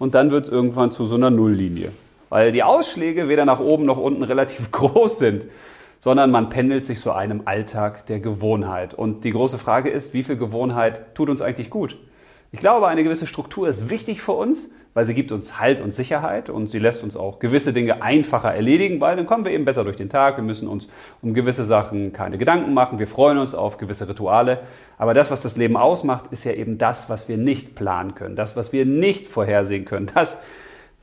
und 0.00 0.14
dann 0.14 0.30
wird 0.30 0.46
es 0.46 0.50
irgendwann 0.50 0.90
zu 0.90 1.04
so 1.04 1.14
einer 1.14 1.30
Nulllinie. 1.30 1.92
Weil 2.30 2.52
die 2.52 2.62
Ausschläge 2.62 3.28
weder 3.28 3.44
nach 3.44 3.60
oben 3.60 3.84
noch 3.84 3.98
unten 3.98 4.22
relativ 4.24 4.70
groß 4.72 5.18
sind, 5.18 5.46
sondern 6.00 6.30
man 6.30 6.48
pendelt 6.48 6.86
sich 6.86 7.00
so 7.00 7.12
einem 7.12 7.42
Alltag 7.44 8.06
der 8.06 8.18
Gewohnheit. 8.18 8.94
Und 8.94 9.24
die 9.24 9.30
große 9.30 9.58
Frage 9.58 9.90
ist, 9.90 10.14
wie 10.14 10.22
viel 10.22 10.36
Gewohnheit 10.36 11.14
tut 11.14 11.28
uns 11.28 11.42
eigentlich 11.42 11.68
gut? 11.68 11.98
Ich 12.50 12.60
glaube, 12.60 12.88
eine 12.88 13.04
gewisse 13.04 13.26
Struktur 13.26 13.68
ist 13.68 13.90
wichtig 13.90 14.22
für 14.22 14.32
uns, 14.32 14.70
weil 14.92 15.04
sie 15.04 15.14
gibt 15.14 15.30
uns 15.30 15.60
Halt 15.60 15.80
und 15.80 15.92
Sicherheit 15.92 16.50
und 16.50 16.68
sie 16.68 16.78
lässt 16.78 17.04
uns 17.04 17.16
auch 17.16 17.38
gewisse 17.38 17.72
Dinge 17.72 18.02
einfacher 18.02 18.52
erledigen, 18.52 19.00
weil 19.00 19.16
dann 19.16 19.26
kommen 19.26 19.44
wir 19.44 19.52
eben 19.52 19.64
besser 19.64 19.84
durch 19.84 19.96
den 19.96 20.08
Tag. 20.08 20.36
Wir 20.36 20.44
müssen 20.44 20.66
uns 20.66 20.88
um 21.22 21.32
gewisse 21.32 21.64
Sachen 21.64 22.12
keine 22.12 22.38
Gedanken 22.38 22.74
machen. 22.74 22.98
Wir 22.98 23.06
freuen 23.06 23.38
uns 23.38 23.54
auf 23.54 23.78
gewisse 23.78 24.08
Rituale. 24.08 24.60
Aber 24.98 25.14
das, 25.14 25.30
was 25.30 25.42
das 25.42 25.56
Leben 25.56 25.76
ausmacht, 25.76 26.26
ist 26.32 26.44
ja 26.44 26.52
eben 26.52 26.78
das, 26.78 27.08
was 27.08 27.28
wir 27.28 27.36
nicht 27.36 27.74
planen 27.74 28.14
können, 28.14 28.36
das, 28.36 28.56
was 28.56 28.72
wir 28.72 28.84
nicht 28.84 29.28
vorhersehen 29.28 29.84
können, 29.84 30.10
das, 30.14 30.38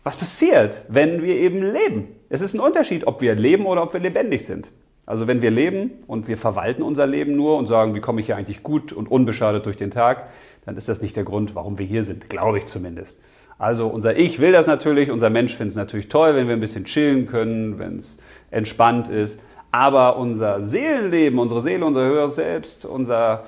was 0.03 0.17
passiert, 0.17 0.85
wenn 0.89 1.21
wir 1.21 1.35
eben 1.35 1.61
leben. 1.61 2.07
Es 2.29 2.41
ist 2.41 2.53
ein 2.53 2.59
Unterschied, 2.59 3.07
ob 3.07 3.21
wir 3.21 3.35
leben 3.35 3.65
oder 3.65 3.83
ob 3.83 3.93
wir 3.93 3.99
lebendig 3.99 4.45
sind. 4.45 4.69
Also 5.05 5.25
wenn 5.25 5.41
wir 5.41 5.51
leben 5.51 5.91
und 6.07 6.27
wir 6.27 6.37
verwalten 6.37 6.81
unser 6.81 7.07
Leben 7.07 7.37
nur 7.37 7.57
und 7.57 7.67
sagen, 7.67 7.95
wie 7.95 8.01
komme 8.01 8.19
ich 8.19 8.25
hier 8.25 8.35
eigentlich 8.35 8.61
gut 8.61 8.91
und 8.91 9.09
unbeschadet 9.09 9.65
durch 9.65 9.77
den 9.77 9.89
Tag, 9.89 10.27
dann 10.65 10.75
ist 10.75 10.89
das 10.89 11.01
nicht 11.01 11.15
der 11.15 11.23
Grund, 11.23 11.55
warum 11.55 11.79
wir 11.79 11.85
hier 11.85 12.03
sind, 12.03 12.29
glaube 12.29 12.57
ich 12.57 12.65
zumindest. 12.65 13.21
Also 13.59 13.87
unser 13.87 14.17
Ich 14.17 14.39
will 14.39 14.51
das 14.51 14.67
natürlich, 14.67 15.09
unser 15.09 15.29
Mensch 15.29 15.55
findet 15.55 15.71
es 15.71 15.75
natürlich 15.75 16.09
toll, 16.09 16.35
wenn 16.35 16.47
wir 16.47 16.53
ein 16.53 16.59
bisschen 16.59 16.85
chillen 16.85 17.25
können, 17.25 17.79
wenn 17.79 17.97
es 17.97 18.17
entspannt 18.51 19.09
ist. 19.09 19.39
Aber 19.71 20.17
unser 20.17 20.61
Seelenleben, 20.61 21.39
unsere 21.39 21.61
Seele, 21.61 21.85
unser 21.85 22.01
höheres 22.01 22.35
Selbst, 22.35 22.85
unser 22.85 23.45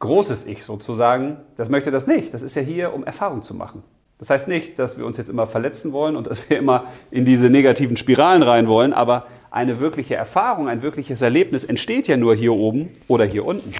großes 0.00 0.46
Ich 0.46 0.64
sozusagen, 0.64 1.38
das 1.56 1.68
möchte 1.68 1.90
das 1.90 2.06
nicht. 2.06 2.34
Das 2.34 2.42
ist 2.42 2.54
ja 2.54 2.62
hier, 2.62 2.92
um 2.92 3.04
Erfahrung 3.04 3.42
zu 3.42 3.54
machen. 3.54 3.82
Das 4.18 4.30
heißt 4.30 4.48
nicht, 4.48 4.78
dass 4.78 4.98
wir 4.98 5.06
uns 5.06 5.16
jetzt 5.16 5.28
immer 5.28 5.46
verletzen 5.46 5.92
wollen 5.92 6.16
und 6.16 6.26
dass 6.30 6.48
wir 6.48 6.58
immer 6.58 6.86
in 7.10 7.24
diese 7.24 7.48
negativen 7.48 7.96
Spiralen 7.96 8.42
rein 8.42 8.68
wollen, 8.68 8.92
aber 8.92 9.26
eine 9.50 9.80
wirkliche 9.80 10.16
Erfahrung, 10.16 10.68
ein 10.68 10.82
wirkliches 10.82 11.22
Erlebnis 11.22 11.64
entsteht 11.64 12.08
ja 12.08 12.16
nur 12.16 12.34
hier 12.34 12.52
oben 12.52 12.90
oder 13.08 13.24
hier 13.24 13.46
unten. 13.46 13.72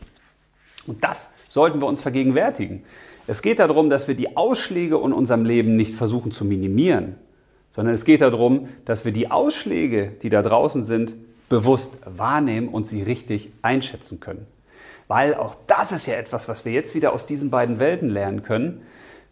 Und 0.86 1.02
das 1.02 1.32
sollten 1.48 1.82
wir 1.82 1.86
uns 1.86 2.00
vergegenwärtigen. 2.00 2.84
Es 3.26 3.42
geht 3.42 3.58
darum, 3.58 3.90
dass 3.90 4.06
wir 4.06 4.14
die 4.14 4.36
Ausschläge 4.36 4.96
in 4.96 5.12
unserem 5.12 5.44
Leben 5.44 5.76
nicht 5.76 5.94
versuchen 5.94 6.30
zu 6.30 6.44
minimieren, 6.44 7.16
sondern 7.70 7.94
es 7.94 8.04
geht 8.04 8.20
darum, 8.20 8.68
dass 8.84 9.04
wir 9.04 9.12
die 9.12 9.30
Ausschläge, 9.30 10.12
die 10.22 10.28
da 10.28 10.42
draußen 10.42 10.84
sind, 10.84 11.14
bewusst 11.48 11.98
wahrnehmen 12.04 12.68
und 12.68 12.86
sie 12.86 13.02
richtig 13.02 13.52
einschätzen 13.62 14.20
können. 14.20 14.46
Weil 15.08 15.34
auch 15.34 15.56
das 15.66 15.92
ist 15.92 16.06
ja 16.06 16.14
etwas, 16.14 16.48
was 16.48 16.64
wir 16.64 16.72
jetzt 16.72 16.94
wieder 16.94 17.12
aus 17.12 17.26
diesen 17.26 17.50
beiden 17.50 17.78
Welten 17.78 18.08
lernen 18.08 18.42
können. 18.42 18.82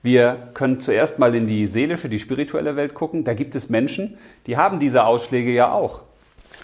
Wir 0.03 0.51
können 0.55 0.81
zuerst 0.81 1.19
mal 1.19 1.35
in 1.35 1.47
die 1.47 1.67
seelische, 1.67 2.09
die 2.09 2.19
spirituelle 2.19 2.77
Welt 2.77 2.95
gucken. 2.95 3.25
Da 3.25 3.35
gibt 3.35 3.55
es 3.55 3.71
Menschen, 3.71 4.19
die 4.47 4.57
haben 4.57 4.79
diese 4.79 5.05
Ausschläge 5.05 5.51
ja 5.51 5.73
auch. 5.73 6.03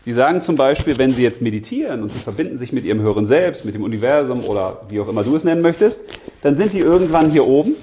Die 0.07 0.13
sagen 0.13 0.41
zum 0.41 0.57
Beispiel, 0.57 0.97
wenn 0.97 1.13
sie 1.13 1.23
jetzt 1.23 1.43
meditieren 1.43 2.03
und 2.03 2.11
sie 2.11 2.19
verbinden 2.19 2.57
sich 2.57 2.73
mit 2.73 2.85
ihrem 2.85 3.01
höheren 3.01 3.27
Selbst, 3.27 3.65
mit 3.65 3.75
dem 3.75 3.83
Universum 3.83 4.45
oder 4.45 4.81
wie 4.89 5.01
auch 5.01 5.09
immer 5.09 5.25
du 5.25 5.37
es 5.37 5.45
nennen 5.45 5.61
möchtest, 5.61 6.03
dann 6.43 6.57
sind 6.57 6.73
die 6.73 6.79
irgendwann 6.79 7.31
hier 7.31 7.47
oben, 7.47 7.75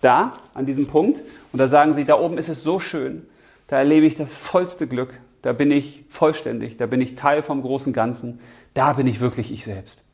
da, 0.00 0.34
an 0.52 0.66
diesem 0.66 0.86
Punkt, 0.86 1.22
und 1.52 1.58
da 1.58 1.66
sagen 1.66 1.94
sie, 1.94 2.04
da 2.04 2.20
oben 2.20 2.38
ist 2.38 2.48
es 2.48 2.62
so 2.62 2.78
schön, 2.78 3.26
da 3.66 3.78
erlebe 3.78 4.06
ich 4.06 4.16
das 4.16 4.34
vollste 4.34 4.86
Glück, 4.86 5.14
da 5.42 5.52
bin 5.52 5.72
ich 5.72 6.04
vollständig, 6.08 6.76
da 6.76 6.86
bin 6.86 7.00
ich 7.00 7.16
Teil 7.16 7.42
vom 7.42 7.62
großen 7.62 7.92
Ganzen, 7.92 8.38
da 8.74 8.92
bin 8.92 9.06
ich 9.06 9.20
wirklich 9.20 9.50
ich 9.50 9.64
selbst. 9.64 10.04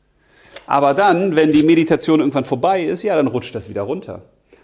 Aber 0.65 0.93
dann, 0.93 1.35
wenn 1.35 1.51
die 1.51 1.63
Meditation 1.63 2.19
irgendwann 2.19 2.45
vorbei 2.45 2.83
ist, 2.83 3.03
ja, 3.03 3.15
dann 3.15 3.27
rutscht 3.27 3.53
das 3.53 3.69
wieder 3.69 3.83
runter. 3.83 4.23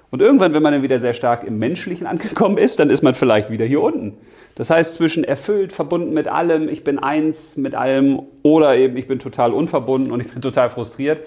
Und 0.09 0.21
irgendwann, 0.21 0.53
wenn 0.53 0.63
man 0.63 0.73
dann 0.73 0.83
wieder 0.83 0.99
sehr 0.99 1.13
stark 1.13 1.43
im 1.43 1.59
Menschlichen 1.59 2.07
angekommen 2.07 2.57
ist, 2.57 2.79
dann 2.79 2.89
ist 2.89 3.01
man 3.01 3.13
vielleicht 3.13 3.49
wieder 3.49 3.65
hier 3.65 3.81
unten. 3.81 4.17
Das 4.55 4.69
heißt, 4.69 4.95
zwischen 4.95 5.23
erfüllt, 5.23 5.73
verbunden 5.73 6.13
mit 6.13 6.27
allem, 6.27 6.69
ich 6.69 6.83
bin 6.83 6.97
eins 6.97 7.57
mit 7.57 7.75
allem 7.75 8.21
oder 8.41 8.75
eben 8.75 8.97
ich 8.97 9.07
bin 9.07 9.19
total 9.19 9.53
unverbunden 9.53 10.11
und 10.11 10.21
ich 10.21 10.31
bin 10.31 10.41
total 10.41 10.69
frustriert. 10.69 11.21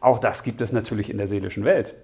Auch 0.00 0.18
das 0.18 0.42
gibt 0.42 0.60
es 0.60 0.72
natürlich 0.72 1.08
in 1.08 1.18
der 1.18 1.26
seelischen 1.26 1.64
Welt. 1.64 1.94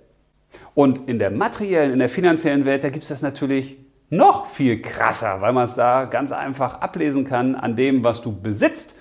Und 0.74 1.08
in 1.08 1.18
der 1.18 1.30
materiellen, 1.30 1.92
in 1.92 1.98
der 1.98 2.08
finanziellen 2.08 2.64
Welt, 2.64 2.84
da 2.84 2.90
gibt 2.90 3.02
es 3.02 3.08
das 3.08 3.22
natürlich 3.22 3.76
noch 4.10 4.46
viel 4.46 4.82
krasser, 4.82 5.40
weil 5.40 5.52
man 5.52 5.64
es 5.64 5.74
da 5.74 6.04
ganz 6.04 6.32
einfach 6.32 6.80
ablesen 6.80 7.24
kann 7.24 7.54
an 7.54 7.76
dem, 7.76 8.04
was 8.04 8.22
du 8.22 8.32
besitzt, 8.32 8.94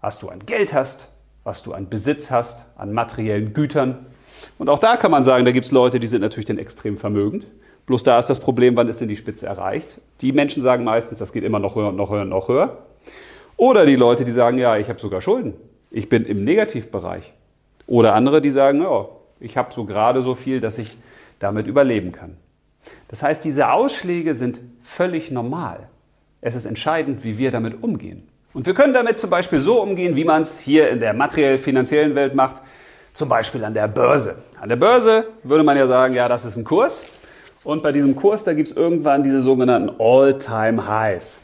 was 0.00 0.18
du 0.18 0.28
an 0.28 0.46
Geld 0.46 0.72
hast, 0.72 1.08
was 1.44 1.62
du 1.62 1.72
an 1.72 1.88
Besitz 1.88 2.30
hast, 2.30 2.66
an 2.76 2.92
materiellen 2.92 3.52
Gütern. 3.52 4.06
Und 4.58 4.68
auch 4.68 4.78
da 4.78 4.96
kann 4.96 5.10
man 5.10 5.24
sagen, 5.24 5.44
da 5.44 5.52
gibt 5.52 5.66
es 5.66 5.72
Leute, 5.72 6.00
die 6.00 6.06
sind 6.06 6.20
natürlich 6.20 6.46
dann 6.46 6.58
extrem 6.58 6.96
vermögend. 6.96 7.46
Bloß 7.86 8.02
da 8.02 8.18
ist 8.18 8.28
das 8.28 8.40
Problem, 8.40 8.76
wann 8.76 8.88
ist 8.88 9.00
denn 9.00 9.08
die 9.08 9.16
Spitze 9.16 9.46
erreicht? 9.46 10.00
Die 10.20 10.32
Menschen 10.32 10.62
sagen 10.62 10.84
meistens, 10.84 11.18
das 11.18 11.32
geht 11.32 11.44
immer 11.44 11.58
noch 11.58 11.76
höher 11.76 11.88
und 11.88 11.96
noch 11.96 12.10
höher 12.10 12.22
und 12.22 12.30
noch 12.30 12.48
höher. 12.48 12.78
Oder 13.56 13.86
die 13.86 13.96
Leute, 13.96 14.24
die 14.24 14.32
sagen, 14.32 14.58
ja, 14.58 14.76
ich 14.76 14.88
habe 14.88 14.98
sogar 14.98 15.20
Schulden. 15.20 15.54
Ich 15.90 16.08
bin 16.08 16.24
im 16.24 16.44
Negativbereich. 16.44 17.32
Oder 17.86 18.14
andere, 18.14 18.40
die 18.40 18.50
sagen, 18.50 18.82
ja, 18.82 19.06
ich 19.38 19.56
habe 19.56 19.72
so 19.72 19.84
gerade 19.84 20.20
so 20.22 20.34
viel, 20.34 20.60
dass 20.60 20.78
ich 20.78 20.96
damit 21.38 21.66
überleben 21.66 22.12
kann. 22.12 22.36
Das 23.08 23.22
heißt, 23.22 23.44
diese 23.44 23.70
Ausschläge 23.70 24.34
sind 24.34 24.60
völlig 24.82 25.30
normal. 25.30 25.88
Es 26.40 26.54
ist 26.54 26.64
entscheidend, 26.64 27.24
wie 27.24 27.38
wir 27.38 27.50
damit 27.50 27.82
umgehen. 27.82 28.28
Und 28.52 28.66
wir 28.66 28.74
können 28.74 28.94
damit 28.94 29.18
zum 29.18 29.30
Beispiel 29.30 29.58
so 29.58 29.82
umgehen, 29.82 30.16
wie 30.16 30.24
man 30.24 30.42
es 30.42 30.58
hier 30.58 30.88
in 30.90 31.00
der 31.00 31.12
materiell-finanziellen 31.12 32.14
Welt 32.14 32.34
macht. 32.34 32.62
Zum 33.16 33.30
Beispiel 33.30 33.64
an 33.64 33.72
der 33.72 33.88
Börse. 33.88 34.36
An 34.60 34.68
der 34.68 34.76
Börse 34.76 35.24
würde 35.42 35.64
man 35.64 35.74
ja 35.74 35.86
sagen, 35.86 36.12
ja, 36.12 36.28
das 36.28 36.44
ist 36.44 36.58
ein 36.58 36.64
Kurs. 36.64 37.02
Und 37.64 37.82
bei 37.82 37.90
diesem 37.90 38.14
Kurs, 38.14 38.44
da 38.44 38.52
gibt 38.52 38.68
es 38.68 38.76
irgendwann 38.76 39.22
diese 39.22 39.40
sogenannten 39.40 39.98
All-Time-Highs. 39.98 41.40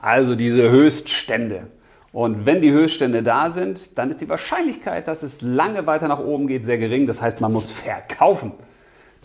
Also 0.00 0.34
diese 0.34 0.70
Höchststände. 0.70 1.66
Und 2.14 2.46
wenn 2.46 2.62
die 2.62 2.72
Höchststände 2.72 3.22
da 3.22 3.50
sind, 3.50 3.98
dann 3.98 4.08
ist 4.08 4.22
die 4.22 4.28
Wahrscheinlichkeit, 4.30 5.06
dass 5.06 5.22
es 5.22 5.42
lange 5.42 5.86
weiter 5.86 6.08
nach 6.08 6.18
oben 6.18 6.46
geht, 6.46 6.64
sehr 6.64 6.78
gering. 6.78 7.06
Das 7.06 7.20
heißt, 7.20 7.42
man 7.42 7.52
muss 7.52 7.70
verkaufen. 7.70 8.52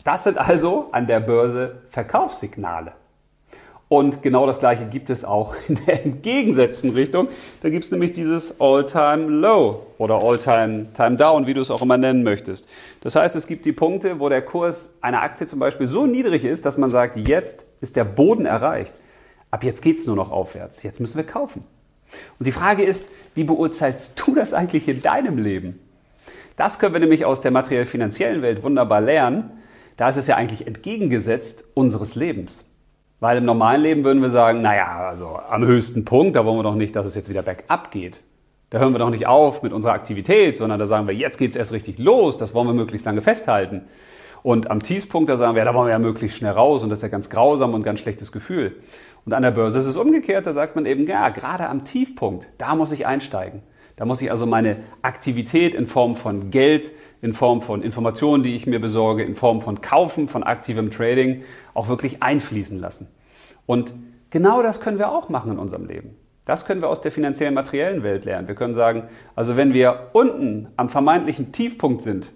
Das 0.03 0.25
sind 0.25 0.37
also 0.37 0.89
an 0.91 1.07
der 1.07 1.21
Börse 1.21 1.83
Verkaufssignale. 1.89 2.91
Und 3.89 4.21
genau 4.21 4.45
das 4.45 4.59
gleiche 4.59 4.85
gibt 4.85 5.09
es 5.09 5.23
auch 5.23 5.55
in 5.67 5.79
der 5.85 6.05
entgegengesetzten 6.05 6.89
Richtung. 6.89 7.29
Da 7.61 7.69
gibt 7.69 7.85
es 7.85 7.91
nämlich 7.91 8.11
dieses 8.13 8.59
All-Time-Low 8.59 9.87
oder 9.97 10.15
All-Time-Time-Down, 10.15 11.47
wie 11.47 11.53
du 11.53 11.61
es 11.61 11.71
auch 11.71 11.81
immer 11.81 11.97
nennen 11.97 12.23
möchtest. 12.23 12.67
Das 13.01 13.15
heißt, 13.15 13.35
es 13.37 13.47
gibt 13.47 13.65
die 13.65 13.71
Punkte, 13.71 14.19
wo 14.19 14.27
der 14.27 14.41
Kurs 14.41 14.93
einer 14.99 15.21
Aktie 15.21 15.47
zum 15.47 15.59
Beispiel 15.59 15.87
so 15.87 16.05
niedrig 16.05 16.43
ist, 16.43 16.65
dass 16.65 16.77
man 16.77 16.89
sagt, 16.89 17.15
jetzt 17.15 17.65
ist 17.79 17.95
der 17.95 18.03
Boden 18.03 18.45
erreicht. 18.45 18.93
Ab 19.51 19.63
jetzt 19.63 19.81
geht 19.81 19.99
es 19.99 20.05
nur 20.05 20.17
noch 20.17 20.31
aufwärts. 20.31 20.83
Jetzt 20.83 20.99
müssen 20.99 21.15
wir 21.15 21.25
kaufen. 21.25 21.63
Und 22.39 22.45
die 22.45 22.51
Frage 22.51 22.83
ist, 22.83 23.09
wie 23.35 23.45
beurteilst 23.45 24.21
du 24.25 24.35
das 24.35 24.53
eigentlich 24.53 24.87
in 24.89 25.01
deinem 25.01 25.37
Leben? 25.37 25.79
Das 26.57 26.79
können 26.79 26.93
wir 26.93 26.99
nämlich 26.99 27.23
aus 27.23 27.39
der 27.39 27.51
materiell-finanziellen 27.51 28.41
Welt 28.41 28.63
wunderbar 28.63 28.99
lernen. 28.99 29.51
Da 29.95 30.09
ist 30.09 30.17
es 30.17 30.27
ja 30.27 30.35
eigentlich 30.35 30.67
entgegengesetzt 30.67 31.63
unseres 31.73 32.15
Lebens. 32.15 32.65
Weil 33.19 33.37
im 33.37 33.45
normalen 33.45 33.81
Leben 33.81 34.03
würden 34.03 34.21
wir 34.21 34.29
sagen, 34.29 34.61
naja, 34.61 35.07
also 35.09 35.39
am 35.49 35.65
höchsten 35.65 36.05
Punkt, 36.05 36.35
da 36.35 36.45
wollen 36.45 36.57
wir 36.57 36.63
doch 36.63 36.75
nicht, 36.75 36.95
dass 36.95 37.07
es 37.07 37.15
jetzt 37.15 37.29
wieder 37.29 37.41
bergab 37.41 37.89
geht. 37.89 38.21
Da 38.69 38.79
hören 38.79 38.93
wir 38.93 38.99
doch 38.99 39.09
nicht 39.09 39.27
auf 39.27 39.63
mit 39.63 39.73
unserer 39.73 39.93
Aktivität, 39.93 40.57
sondern 40.57 40.77
da 40.77 40.87
sagen 40.87 41.07
wir, 41.07 41.15
jetzt 41.15 41.37
geht 41.37 41.51
es 41.51 41.55
erst 41.55 41.71
richtig 41.71 41.97
los, 41.99 42.37
das 42.37 42.53
wollen 42.53 42.67
wir 42.67 42.73
möglichst 42.73 43.05
lange 43.05 43.21
festhalten. 43.21 43.83
Und 44.43 44.69
am 44.69 44.83
Tiefpunkt, 44.83 45.29
da 45.29 45.37
sagen 45.37 45.55
wir, 45.55 45.59
ja, 45.59 45.65
da 45.65 45.73
wollen 45.73 45.87
wir 45.87 45.93
ja 45.93 45.99
möglichst 45.99 46.37
schnell 46.37 46.51
raus 46.51 46.83
und 46.83 46.89
das 46.89 46.99
ist 46.99 47.03
ja 47.03 47.09
ganz 47.09 47.29
grausam 47.29 47.73
und 47.73 47.83
ganz 47.83 48.01
schlechtes 48.01 48.31
Gefühl. 48.31 48.75
Und 49.25 49.33
an 49.33 49.41
der 49.41 49.51
Börse 49.51 49.79
ist 49.79 49.87
es 49.87 49.97
umgekehrt, 49.97 50.45
da 50.45 50.53
sagt 50.53 50.75
man 50.75 50.85
eben, 50.85 51.07
ja, 51.07 51.29
gerade 51.29 51.67
am 51.67 51.85
Tiefpunkt, 51.85 52.47
da 52.57 52.75
muss 52.75 52.91
ich 52.91 53.07
einsteigen. 53.07 53.63
Da 53.97 54.05
muss 54.05 54.21
ich 54.21 54.29
also 54.29 54.45
meine 54.45 54.77
Aktivität 55.01 55.73
in 55.73 55.87
Form 55.87 56.15
von 56.15 56.51
Geld, 56.51 56.91
in 57.21 57.33
Form 57.33 57.63
von 57.63 57.81
Informationen, 57.81 58.43
die 58.43 58.55
ich 58.55 58.67
mir 58.67 58.79
besorge, 58.79 59.23
in 59.23 59.35
Form 59.35 59.59
von 59.59 59.81
Kaufen, 59.81 60.27
von 60.27 60.43
aktivem 60.43 60.91
Trading 60.91 61.43
auch 61.73 61.87
wirklich 61.87 62.21
einfließen 62.21 62.79
lassen. 62.79 63.07
Und 63.65 63.95
genau 64.29 64.61
das 64.61 64.81
können 64.81 64.99
wir 64.99 65.11
auch 65.11 65.29
machen 65.29 65.51
in 65.51 65.57
unserem 65.57 65.87
Leben. 65.87 66.15
Das 66.45 66.65
können 66.65 66.79
wir 66.81 66.89
aus 66.89 67.01
der 67.01 67.11
finanziellen 67.11 67.55
materiellen 67.55 68.03
Welt 68.03 68.23
lernen. 68.23 68.47
Wir 68.47 68.53
können 68.53 68.75
sagen, 68.75 69.03
also 69.35 69.57
wenn 69.57 69.73
wir 69.73 70.11
unten 70.13 70.67
am 70.77 70.89
vermeintlichen 70.89 71.51
Tiefpunkt 71.51 72.03
sind, 72.03 72.31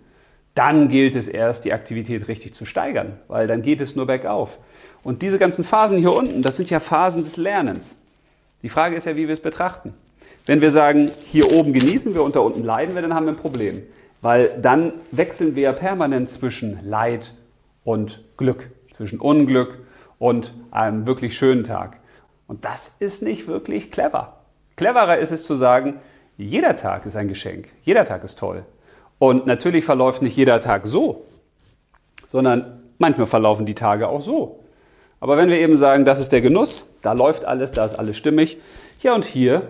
dann 0.56 0.90
gilt 0.90 1.16
es 1.16 1.28
erst, 1.28 1.64
die 1.64 1.74
Aktivität 1.74 2.28
richtig 2.28 2.56
zu 2.56 2.66
steigern, 2.66 3.20
weil 3.28 3.46
dann 3.46 3.62
geht 3.62 3.82
es 3.82 3.96
nur 3.96 4.08
bergauf. 4.08 4.58
Und 5.04 5.22
diese 5.22 5.38
ganzen 5.38 5.64
Phasen 5.64 6.00
hier 6.00 6.12
unten, 6.12 6.42
das 6.42 6.58
sind 6.58 6.72
ja 6.72 6.80
Phasen 6.80 7.22
des 7.22 7.38
Lernens. 7.38 7.96
Die 8.64 8.70
Frage 8.70 8.96
ist 8.96 9.06
ja, 9.06 9.16
wie 9.16 9.28
wir 9.28 9.34
es 9.34 9.40
betrachten. 9.40 9.94
Wenn 10.46 10.62
wir 10.62 10.72
sagen, 10.72 11.12
hier 11.24 11.52
oben 11.52 11.74
genießen 11.74 12.14
wir 12.14 12.24
und 12.24 12.36
da 12.36 12.40
unten 12.40 12.64
leiden 12.64 12.96
wir, 12.96 13.02
dann 13.02 13.14
haben 13.14 13.26
wir 13.26 13.34
ein 13.34 13.38
Problem. 13.38 13.84
Weil 14.22 14.50
dann 14.62 14.94
wechseln 15.12 15.56
wir 15.56 15.64
ja 15.64 15.74
permanent 15.74 16.30
zwischen 16.30 16.80
Leid 16.84 17.34
und 17.84 18.24
Glück, 18.38 18.70
zwischen 18.96 19.20
Unglück 19.20 19.80
und 20.20 20.54
einem 20.72 21.08
wirklich 21.08 21.38
schönen 21.38 21.64
Tag. 21.64 21.98
Und 22.48 22.66
das 22.66 22.96
ist 23.00 23.24
nicht 23.24 23.48
wirklich 23.48 23.92
clever. 23.92 24.38
Cleverer 24.76 25.18
ist 25.18 25.32
es 25.32 25.46
zu 25.46 25.56
sagen, 25.56 26.00
jeder 26.38 26.76
Tag 26.76 27.06
ist 27.06 27.16
ein 27.16 27.28
Geschenk, 27.28 27.70
jeder 27.84 28.06
Tag 28.06 28.24
ist 28.24 28.40
toll. 28.40 28.66
Und 29.20 29.46
natürlich 29.46 29.86
verläuft 29.86 30.22
nicht 30.22 30.36
jeder 30.36 30.60
Tag 30.60 30.88
so, 30.88 31.26
sondern 32.26 32.82
manchmal 32.98 33.28
verlaufen 33.28 33.66
die 33.66 33.76
Tage 33.76 34.08
auch 34.08 34.22
so. 34.22 34.60
Aber 35.20 35.38
wenn 35.38 35.50
wir 35.50 35.60
eben 35.60 35.78
sagen, 35.78 36.04
das 36.04 36.20
ist 36.20 36.32
der 36.32 36.42
Genuss, 36.42 36.88
da 37.04 37.14
läuft 37.14 37.46
alles, 37.46 37.72
da 37.72 37.86
ist 37.86 37.94
alles 37.94 38.18
stimmig, 38.18 38.58
ja 39.02 39.14
und 39.14 39.26
hier, 39.26 39.68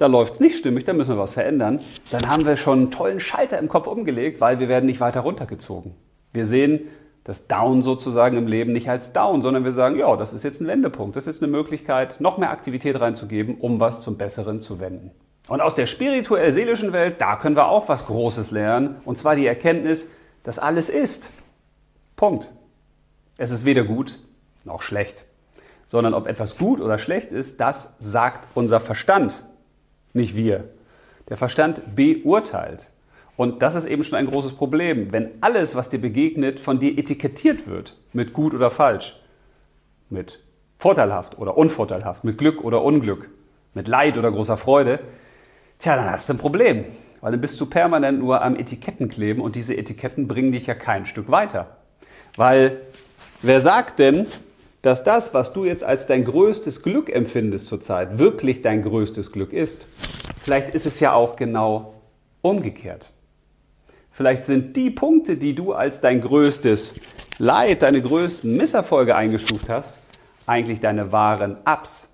da 0.00 0.06
läuft 0.06 0.34
es 0.34 0.40
nicht 0.40 0.56
stimmig, 0.56 0.84
da 0.84 0.92
müssen 0.92 1.14
wir 1.14 1.18
was 1.18 1.34
verändern, 1.34 1.80
dann 2.10 2.28
haben 2.28 2.46
wir 2.46 2.56
schon 2.56 2.78
einen 2.78 2.90
tollen 2.90 3.20
Schalter 3.20 3.58
im 3.58 3.68
Kopf 3.68 3.86
umgelegt, 3.86 4.40
weil 4.40 4.58
wir 4.58 4.68
werden 4.68 4.86
nicht 4.86 5.00
weiter 5.00 5.20
runtergezogen. 5.20 5.94
Wir 6.32 6.46
sehen 6.46 6.88
das 7.24 7.48
Down 7.48 7.82
sozusagen 7.82 8.38
im 8.38 8.46
Leben 8.46 8.72
nicht 8.72 8.88
als 8.88 9.12
Down, 9.12 9.42
sondern 9.42 9.64
wir 9.64 9.72
sagen, 9.72 9.98
ja, 9.98 10.16
das 10.16 10.32
ist 10.32 10.42
jetzt 10.42 10.60
ein 10.60 10.66
Wendepunkt, 10.66 11.16
das 11.16 11.26
ist 11.26 11.42
eine 11.42 11.52
Möglichkeit, 11.52 12.20
noch 12.20 12.38
mehr 12.38 12.50
Aktivität 12.50 12.98
reinzugeben, 12.98 13.56
um 13.58 13.78
was 13.78 14.00
zum 14.00 14.16
Besseren 14.16 14.60
zu 14.60 14.80
wenden. 14.80 15.10
Und 15.48 15.60
aus 15.60 15.74
der 15.74 15.86
spirituell-seelischen 15.86 16.92
Welt, 16.92 17.20
da 17.20 17.36
können 17.36 17.56
wir 17.56 17.68
auch 17.68 17.88
was 17.88 18.06
Großes 18.06 18.52
lernen. 18.52 18.96
Und 19.04 19.18
zwar 19.18 19.36
die 19.36 19.46
Erkenntnis, 19.46 20.06
dass 20.44 20.58
alles 20.58 20.88
ist. 20.88 21.30
Punkt. 22.16 22.50
Es 23.36 23.50
ist 23.50 23.64
weder 23.64 23.84
gut 23.84 24.18
noch 24.64 24.82
schlecht. 24.82 25.24
Sondern 25.86 26.14
ob 26.14 26.26
etwas 26.26 26.56
gut 26.56 26.80
oder 26.80 26.98
schlecht 26.98 27.32
ist, 27.32 27.60
das 27.60 27.96
sagt 27.98 28.46
unser 28.54 28.78
Verstand, 28.78 29.42
nicht 30.12 30.36
wir. 30.36 30.64
Der 31.28 31.36
Verstand 31.36 31.94
beurteilt. 31.94 32.88
Und 33.36 33.62
das 33.62 33.74
ist 33.74 33.86
eben 33.86 34.04
schon 34.04 34.18
ein 34.18 34.26
großes 34.26 34.52
Problem, 34.52 35.12
wenn 35.12 35.30
alles, 35.40 35.74
was 35.74 35.88
dir 35.88 36.00
begegnet, 36.00 36.60
von 36.60 36.78
dir 36.78 36.98
etikettiert 36.98 37.66
wird 37.66 37.96
mit 38.12 38.32
gut 38.32 38.52
oder 38.52 38.70
falsch, 38.70 39.20
mit 40.10 40.40
vorteilhaft 40.78 41.38
oder 41.38 41.56
unvorteilhaft, 41.56 42.24
mit 42.24 42.36
Glück 42.36 42.62
oder 42.62 42.82
Unglück, 42.82 43.30
mit 43.74 43.88
Leid 43.88 44.18
oder 44.18 44.30
großer 44.30 44.56
Freude, 44.56 45.00
Tja, 45.80 45.96
dann 45.96 46.10
hast 46.10 46.28
du 46.28 46.34
ein 46.34 46.38
Problem, 46.38 46.84
weil 47.22 47.32
dann 47.32 47.40
bist 47.40 47.58
du 47.58 47.64
permanent 47.64 48.18
nur 48.18 48.42
am 48.42 48.54
Etiketten 48.54 49.08
kleben 49.08 49.40
und 49.40 49.56
diese 49.56 49.74
Etiketten 49.74 50.28
bringen 50.28 50.52
dich 50.52 50.66
ja 50.66 50.74
kein 50.74 51.06
Stück 51.06 51.30
weiter. 51.30 51.78
Weil 52.36 52.82
wer 53.40 53.60
sagt 53.60 53.98
denn, 53.98 54.26
dass 54.82 55.02
das, 55.02 55.34
was 55.34 55.52
du 55.52 55.64
jetzt 55.64 55.84
als 55.84 56.06
dein 56.06 56.24
größtes 56.24 56.82
Glück 56.82 57.10
empfindest 57.10 57.66
zurzeit, 57.66 58.18
wirklich 58.18 58.62
dein 58.62 58.82
größtes 58.82 59.32
Glück 59.32 59.52
ist? 59.52 59.86
Vielleicht 60.42 60.70
ist 60.70 60.86
es 60.86 61.00
ja 61.00 61.12
auch 61.12 61.36
genau 61.36 61.94
umgekehrt. 62.42 63.10
Vielleicht 64.10 64.44
sind 64.44 64.76
die 64.76 64.90
Punkte, 64.90 65.36
die 65.36 65.54
du 65.54 65.72
als 65.72 66.00
dein 66.00 66.20
größtes 66.20 66.94
Leid, 67.38 67.82
deine 67.82 68.02
größten 68.02 68.56
Misserfolge 68.56 69.14
eingestuft 69.14 69.68
hast, 69.68 70.00
eigentlich 70.46 70.80
deine 70.80 71.12
wahren 71.12 71.56
Ups. 71.64 72.08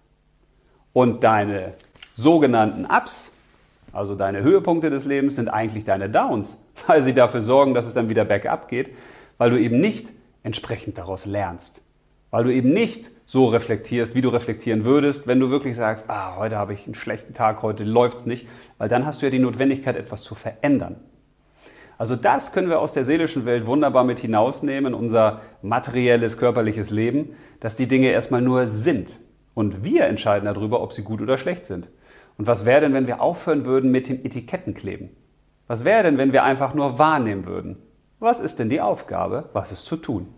Und 0.92 1.24
deine 1.24 1.74
sogenannten 2.14 2.86
Ups 2.86 3.32
also 3.96 4.14
deine 4.14 4.42
Höhepunkte 4.42 4.90
des 4.90 5.06
Lebens 5.06 5.36
sind 5.36 5.48
eigentlich 5.48 5.84
deine 5.84 6.10
Downs, 6.10 6.58
weil 6.86 7.02
sie 7.02 7.14
dafür 7.14 7.40
sorgen, 7.40 7.72
dass 7.72 7.86
es 7.86 7.94
dann 7.94 8.10
wieder 8.10 8.26
bergab 8.26 8.68
geht, 8.68 8.90
weil 9.38 9.50
du 9.50 9.58
eben 9.58 9.80
nicht 9.80 10.12
entsprechend 10.42 10.98
daraus 10.98 11.24
lernst. 11.24 11.82
Weil 12.30 12.44
du 12.44 12.52
eben 12.52 12.72
nicht 12.72 13.10
so 13.24 13.46
reflektierst, 13.46 14.14
wie 14.14 14.20
du 14.20 14.28
reflektieren 14.28 14.84
würdest, 14.84 15.26
wenn 15.26 15.40
du 15.40 15.50
wirklich 15.50 15.76
sagst, 15.76 16.08
ah, 16.08 16.36
heute 16.36 16.56
habe 16.56 16.74
ich 16.74 16.86
einen 16.86 16.94
schlechten 16.94 17.34
Tag, 17.34 17.62
heute 17.62 17.84
läuft 17.84 18.18
es 18.18 18.26
nicht, 18.26 18.46
weil 18.78 18.88
dann 18.88 19.06
hast 19.06 19.22
du 19.22 19.26
ja 19.26 19.30
die 19.30 19.38
Notwendigkeit, 19.38 19.96
etwas 19.96 20.22
zu 20.22 20.34
verändern. 20.34 20.96
Also 21.98 22.14
das 22.14 22.52
können 22.52 22.68
wir 22.68 22.80
aus 22.80 22.92
der 22.92 23.04
seelischen 23.04 23.46
Welt 23.46 23.66
wunderbar 23.66 24.04
mit 24.04 24.18
hinausnehmen 24.18 24.92
in 24.92 24.98
unser 24.98 25.40
materielles, 25.62 26.36
körperliches 26.36 26.90
Leben, 26.90 27.30
dass 27.60 27.76
die 27.76 27.86
Dinge 27.86 28.10
erstmal 28.10 28.42
nur 28.42 28.66
sind. 28.66 29.18
Und 29.54 29.82
wir 29.82 30.04
entscheiden 30.04 30.44
darüber, 30.44 30.82
ob 30.82 30.92
sie 30.92 31.02
gut 31.02 31.22
oder 31.22 31.38
schlecht 31.38 31.64
sind. 31.64 31.88
Und 32.36 32.46
was 32.46 32.66
wäre 32.66 32.82
denn, 32.82 32.92
wenn 32.92 33.06
wir 33.06 33.22
aufhören 33.22 33.64
würden 33.64 33.90
mit 33.90 34.08
dem 34.08 34.22
Etikettenkleben? 34.24 35.10
Was 35.66 35.84
wäre 35.84 36.02
denn, 36.02 36.18
wenn 36.18 36.32
wir 36.32 36.44
einfach 36.44 36.74
nur 36.74 36.98
wahrnehmen 36.98 37.46
würden? 37.46 37.78
Was 38.18 38.40
ist 38.40 38.58
denn 38.58 38.68
die 38.68 38.82
Aufgabe? 38.82 39.48
Was 39.54 39.72
ist 39.72 39.86
zu 39.86 39.96
tun? 39.96 40.28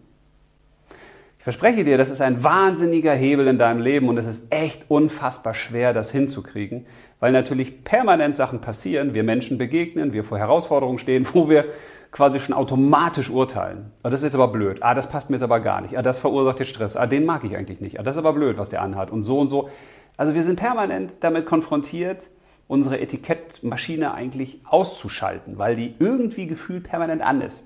Verspreche 1.49 1.83
dir, 1.83 1.97
das 1.97 2.11
ist 2.11 2.21
ein 2.21 2.45
wahnsinniger 2.45 3.15
Hebel 3.15 3.49
in 3.49 3.57
deinem 3.57 3.81
Leben 3.81 4.11
und 4.11 4.19
es 4.19 4.27
ist 4.27 4.53
echt 4.53 4.85
unfassbar 4.91 5.55
schwer, 5.55 5.95
das 5.95 6.11
hinzukriegen, 6.11 6.85
weil 7.21 7.33
natürlich 7.33 7.85
permanent 7.85 8.37
Sachen 8.37 8.61
passieren, 8.61 9.15
wir 9.15 9.25
Menschen 9.25 9.57
begegnen, 9.57 10.13
wir 10.13 10.25
vor 10.25 10.37
Herausforderungen 10.37 10.99
stehen, 10.99 11.27
wo 11.33 11.49
wir 11.49 11.65
quasi 12.11 12.39
schon 12.39 12.55
automatisch 12.55 13.31
urteilen. 13.31 13.93
Ah, 14.03 14.11
das 14.11 14.21
ist 14.21 14.25
jetzt 14.25 14.35
aber 14.35 14.49
blöd. 14.49 14.83
Ah, 14.83 14.93
das 14.93 15.09
passt 15.09 15.31
mir 15.31 15.37
jetzt 15.37 15.43
aber 15.43 15.61
gar 15.61 15.81
nicht. 15.81 15.97
Ah, 15.97 16.03
das 16.03 16.19
verursacht 16.19 16.59
jetzt 16.61 16.69
Stress. 16.69 16.99
Ah, 16.99 17.07
den 17.07 17.25
mag 17.25 17.43
ich 17.45 17.57
eigentlich 17.57 17.81
nicht. 17.81 17.99
Ah, 17.99 18.03
das 18.03 18.17
ist 18.17 18.19
aber 18.19 18.35
blöd, 18.35 18.59
was 18.59 18.69
der 18.69 18.83
anhat. 18.83 19.11
Und 19.11 19.23
so 19.23 19.39
und 19.39 19.49
so. 19.49 19.71
Also 20.19 20.35
wir 20.35 20.43
sind 20.43 20.57
permanent 20.57 21.15
damit 21.21 21.47
konfrontiert, 21.47 22.29
unsere 22.67 23.01
Etikettmaschine 23.01 24.13
eigentlich 24.13 24.61
auszuschalten, 24.67 25.57
weil 25.57 25.77
die 25.77 25.95
irgendwie 25.99 26.47
gefühlt 26.47 26.85
permanent 26.85 27.23
an 27.23 27.41
ist. 27.41 27.65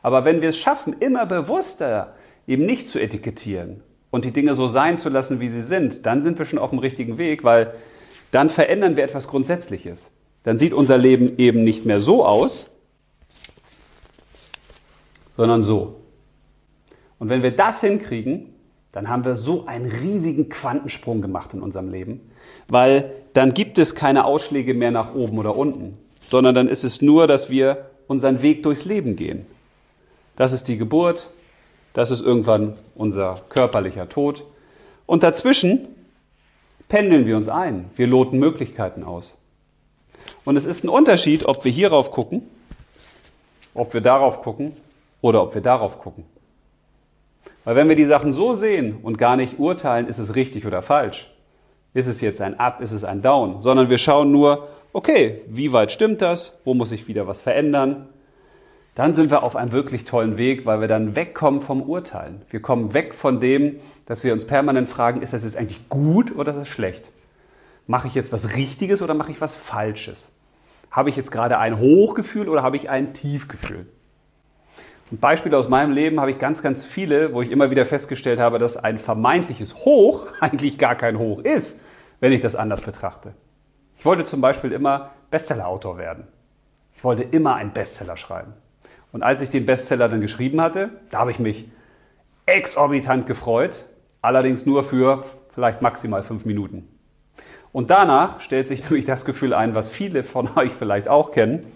Aber 0.00 0.24
wenn 0.24 0.40
wir 0.40 0.48
es 0.48 0.56
schaffen, 0.56 0.96
immer 0.98 1.26
bewusster 1.26 2.14
eben 2.46 2.66
nicht 2.66 2.88
zu 2.88 2.98
etikettieren 2.98 3.82
und 4.10 4.24
die 4.24 4.32
Dinge 4.32 4.54
so 4.54 4.66
sein 4.66 4.98
zu 4.98 5.08
lassen, 5.08 5.40
wie 5.40 5.48
sie 5.48 5.62
sind, 5.62 6.06
dann 6.06 6.22
sind 6.22 6.38
wir 6.38 6.46
schon 6.46 6.58
auf 6.58 6.70
dem 6.70 6.78
richtigen 6.78 7.18
Weg, 7.18 7.44
weil 7.44 7.74
dann 8.30 8.50
verändern 8.50 8.96
wir 8.96 9.04
etwas 9.04 9.28
Grundsätzliches. 9.28 10.10
Dann 10.42 10.58
sieht 10.58 10.72
unser 10.72 10.98
Leben 10.98 11.38
eben 11.38 11.64
nicht 11.64 11.84
mehr 11.84 12.00
so 12.00 12.24
aus, 12.24 12.70
sondern 15.36 15.62
so. 15.62 15.96
Und 17.18 17.28
wenn 17.28 17.42
wir 17.42 17.52
das 17.52 17.80
hinkriegen, 17.80 18.52
dann 18.90 19.08
haben 19.08 19.24
wir 19.24 19.36
so 19.36 19.66
einen 19.66 19.90
riesigen 19.90 20.48
Quantensprung 20.48 21.22
gemacht 21.22 21.54
in 21.54 21.62
unserem 21.62 21.88
Leben, 21.88 22.20
weil 22.68 23.12
dann 23.32 23.54
gibt 23.54 23.78
es 23.78 23.94
keine 23.94 24.24
Ausschläge 24.24 24.74
mehr 24.74 24.90
nach 24.90 25.14
oben 25.14 25.38
oder 25.38 25.56
unten, 25.56 25.96
sondern 26.22 26.54
dann 26.54 26.68
ist 26.68 26.84
es 26.84 27.00
nur, 27.00 27.26
dass 27.26 27.48
wir 27.48 27.90
unseren 28.06 28.42
Weg 28.42 28.62
durchs 28.62 28.84
Leben 28.84 29.16
gehen. 29.16 29.46
Das 30.36 30.52
ist 30.52 30.68
die 30.68 30.76
Geburt, 30.76 31.30
das 31.92 32.10
ist 32.10 32.20
irgendwann 32.20 32.74
unser 32.94 33.40
körperlicher 33.48 34.08
Tod. 34.08 34.44
Und 35.06 35.22
dazwischen 35.22 35.88
pendeln 36.88 37.26
wir 37.26 37.36
uns 37.36 37.48
ein, 37.48 37.90
wir 37.96 38.06
loten 38.06 38.38
Möglichkeiten 38.38 39.04
aus. 39.04 39.36
Und 40.44 40.56
es 40.56 40.64
ist 40.64 40.84
ein 40.84 40.88
Unterschied, 40.88 41.44
ob 41.44 41.64
wir 41.64 41.72
hierauf 41.72 42.10
gucken, 42.10 42.42
ob 43.74 43.94
wir 43.94 44.00
darauf 44.00 44.40
gucken 44.40 44.76
oder 45.20 45.42
ob 45.42 45.54
wir 45.54 45.62
darauf 45.62 45.98
gucken. 45.98 46.24
Weil 47.64 47.76
wenn 47.76 47.88
wir 47.88 47.96
die 47.96 48.04
Sachen 48.04 48.32
so 48.32 48.54
sehen 48.54 48.98
und 49.02 49.18
gar 49.18 49.36
nicht 49.36 49.58
urteilen, 49.58 50.08
ist 50.08 50.18
es 50.18 50.34
richtig 50.34 50.66
oder 50.66 50.82
falsch, 50.82 51.32
ist 51.94 52.06
es 52.06 52.20
jetzt 52.20 52.40
ein 52.40 52.58
Up, 52.58 52.80
ist 52.80 52.92
es 52.92 53.04
ein 53.04 53.22
Down, 53.22 53.62
sondern 53.62 53.90
wir 53.90 53.98
schauen 53.98 54.32
nur, 54.32 54.68
okay, 54.92 55.42
wie 55.48 55.72
weit 55.72 55.92
stimmt 55.92 56.22
das, 56.22 56.58
wo 56.64 56.74
muss 56.74 56.92
ich 56.92 57.06
wieder 57.06 57.26
was 57.26 57.40
verändern, 57.40 58.08
dann 58.94 59.14
sind 59.14 59.30
wir 59.30 59.42
auf 59.42 59.56
einem 59.56 59.72
wirklich 59.72 60.04
tollen 60.04 60.36
Weg, 60.36 60.66
weil 60.66 60.80
wir 60.80 60.88
dann 60.88 61.16
wegkommen 61.16 61.62
vom 61.62 61.82
Urteilen. 61.82 62.42
Wir 62.50 62.60
kommen 62.60 62.92
weg 62.92 63.14
von 63.14 63.40
dem, 63.40 63.76
dass 64.04 64.22
wir 64.22 64.34
uns 64.34 64.46
permanent 64.46 64.88
fragen, 64.88 65.22
ist 65.22 65.32
das 65.32 65.44
jetzt 65.44 65.56
eigentlich 65.56 65.88
gut 65.88 66.34
oder 66.36 66.52
ist 66.52 66.58
das 66.58 66.68
schlecht? 66.68 67.10
Mache 67.86 68.06
ich 68.08 68.14
jetzt 68.14 68.32
was 68.32 68.54
Richtiges 68.54 69.00
oder 69.00 69.14
mache 69.14 69.32
ich 69.32 69.40
was 69.40 69.54
Falsches? 69.54 70.32
Habe 70.90 71.08
ich 71.08 71.16
jetzt 71.16 71.32
gerade 71.32 71.58
ein 71.58 71.78
Hochgefühl 71.78 72.50
oder 72.50 72.62
habe 72.62 72.76
ich 72.76 72.90
ein 72.90 73.14
Tiefgefühl? 73.14 73.86
Und 75.10 75.20
Beispiele 75.20 75.56
aus 75.56 75.68
meinem 75.68 75.92
Leben 75.92 76.20
habe 76.20 76.30
ich 76.30 76.38
ganz, 76.38 76.62
ganz 76.62 76.84
viele, 76.84 77.32
wo 77.32 77.42
ich 77.42 77.50
immer 77.50 77.70
wieder 77.70 77.86
festgestellt 77.86 78.40
habe, 78.40 78.58
dass 78.58 78.76
ein 78.76 78.98
vermeintliches 78.98 79.74
Hoch 79.86 80.26
eigentlich 80.40 80.78
gar 80.78 80.96
kein 80.96 81.18
Hoch 81.18 81.40
ist, 81.40 81.78
wenn 82.20 82.32
ich 82.32 82.42
das 82.42 82.56
anders 82.56 82.82
betrachte. 82.82 83.34
Ich 83.96 84.04
wollte 84.04 84.24
zum 84.24 84.42
Beispiel 84.42 84.72
immer 84.72 85.12
Bestsellerautor 85.30 85.96
werden. 85.96 86.28
Ich 86.94 87.04
wollte 87.04 87.22
immer 87.22 87.54
einen 87.54 87.72
Bestseller 87.72 88.16
schreiben. 88.16 88.54
Und 89.12 89.22
als 89.22 89.42
ich 89.42 89.50
den 89.50 89.66
Bestseller 89.66 90.08
dann 90.08 90.20
geschrieben 90.20 90.60
hatte, 90.60 90.90
da 91.10 91.18
habe 91.18 91.30
ich 91.30 91.38
mich 91.38 91.66
exorbitant 92.46 93.26
gefreut, 93.26 93.86
allerdings 94.22 94.66
nur 94.66 94.84
für 94.84 95.24
vielleicht 95.54 95.82
maximal 95.82 96.22
fünf 96.22 96.44
Minuten. 96.44 96.88
Und 97.72 97.90
danach 97.90 98.40
stellt 98.40 98.68
sich 98.68 98.82
nämlich 98.90 99.04
das 99.04 99.24
Gefühl 99.24 99.54
ein, 99.54 99.74
was 99.74 99.88
viele 99.88 100.24
von 100.24 100.48
euch 100.56 100.72
vielleicht 100.72 101.08
auch 101.08 101.30
kennen. 101.30 101.66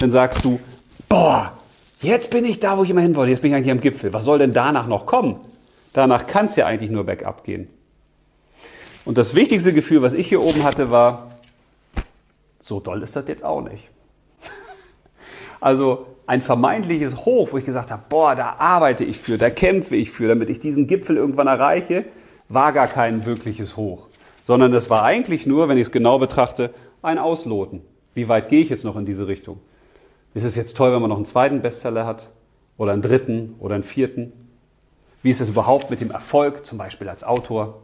Dann 0.00 0.10
sagst 0.10 0.44
du, 0.44 0.60
boah, 1.08 1.52
jetzt 2.00 2.30
bin 2.30 2.44
ich 2.44 2.60
da, 2.60 2.76
wo 2.76 2.84
ich 2.84 2.90
immer 2.90 3.00
hin 3.00 3.14
wollte, 3.14 3.30
jetzt 3.30 3.42
bin 3.42 3.50
ich 3.50 3.56
eigentlich 3.56 3.70
am 3.70 3.80
Gipfel. 3.80 4.12
Was 4.12 4.24
soll 4.24 4.38
denn 4.38 4.52
danach 4.52 4.86
noch 4.86 5.06
kommen? 5.06 5.40
Danach 5.92 6.26
kann 6.26 6.46
es 6.46 6.56
ja 6.56 6.66
eigentlich 6.66 6.90
nur 6.90 7.04
bergab 7.04 7.44
gehen. 7.44 7.68
Und 9.04 9.18
das 9.18 9.34
wichtigste 9.34 9.72
Gefühl, 9.72 10.02
was 10.02 10.12
ich 10.12 10.28
hier 10.28 10.40
oben 10.40 10.62
hatte, 10.62 10.90
war, 10.90 11.30
so 12.60 12.80
doll 12.80 13.02
ist 13.02 13.16
das 13.16 13.26
jetzt 13.28 13.44
auch 13.44 13.62
nicht. 13.62 13.88
Also 15.60 16.06
ein 16.26 16.42
vermeintliches 16.42 17.24
Hoch, 17.24 17.48
wo 17.52 17.58
ich 17.58 17.64
gesagt 17.64 17.90
habe, 17.90 18.02
boah, 18.08 18.34
da 18.34 18.54
arbeite 18.58 19.04
ich 19.04 19.18
für, 19.18 19.36
da 19.36 19.50
kämpfe 19.50 19.96
ich 19.96 20.10
für, 20.10 20.28
damit 20.28 20.48
ich 20.48 20.60
diesen 20.60 20.86
Gipfel 20.86 21.16
irgendwann 21.16 21.48
erreiche, 21.48 22.04
war 22.48 22.72
gar 22.72 22.86
kein 22.86 23.26
wirkliches 23.26 23.76
Hoch, 23.76 24.08
sondern 24.42 24.72
das 24.72 24.90
war 24.90 25.02
eigentlich 25.02 25.46
nur, 25.46 25.68
wenn 25.68 25.76
ich 25.76 25.84
es 25.84 25.92
genau 25.92 26.18
betrachte, 26.18 26.70
ein 27.02 27.18
Ausloten. 27.18 27.82
Wie 28.14 28.28
weit 28.28 28.48
gehe 28.48 28.62
ich 28.62 28.68
jetzt 28.68 28.84
noch 28.84 28.96
in 28.96 29.06
diese 29.06 29.26
Richtung? 29.26 29.60
Ist 30.34 30.44
es 30.44 30.56
jetzt 30.56 30.76
toll, 30.76 30.92
wenn 30.92 31.00
man 31.00 31.10
noch 31.10 31.16
einen 31.16 31.24
zweiten 31.24 31.62
Bestseller 31.62 32.06
hat 32.06 32.28
oder 32.76 32.92
einen 32.92 33.02
dritten 33.02 33.56
oder 33.58 33.74
einen 33.74 33.84
vierten? 33.84 34.32
Wie 35.22 35.30
ist 35.30 35.40
es 35.40 35.48
überhaupt 35.48 35.90
mit 35.90 36.00
dem 36.00 36.10
Erfolg, 36.10 36.64
zum 36.64 36.78
Beispiel 36.78 37.08
als 37.08 37.24
Autor? 37.24 37.82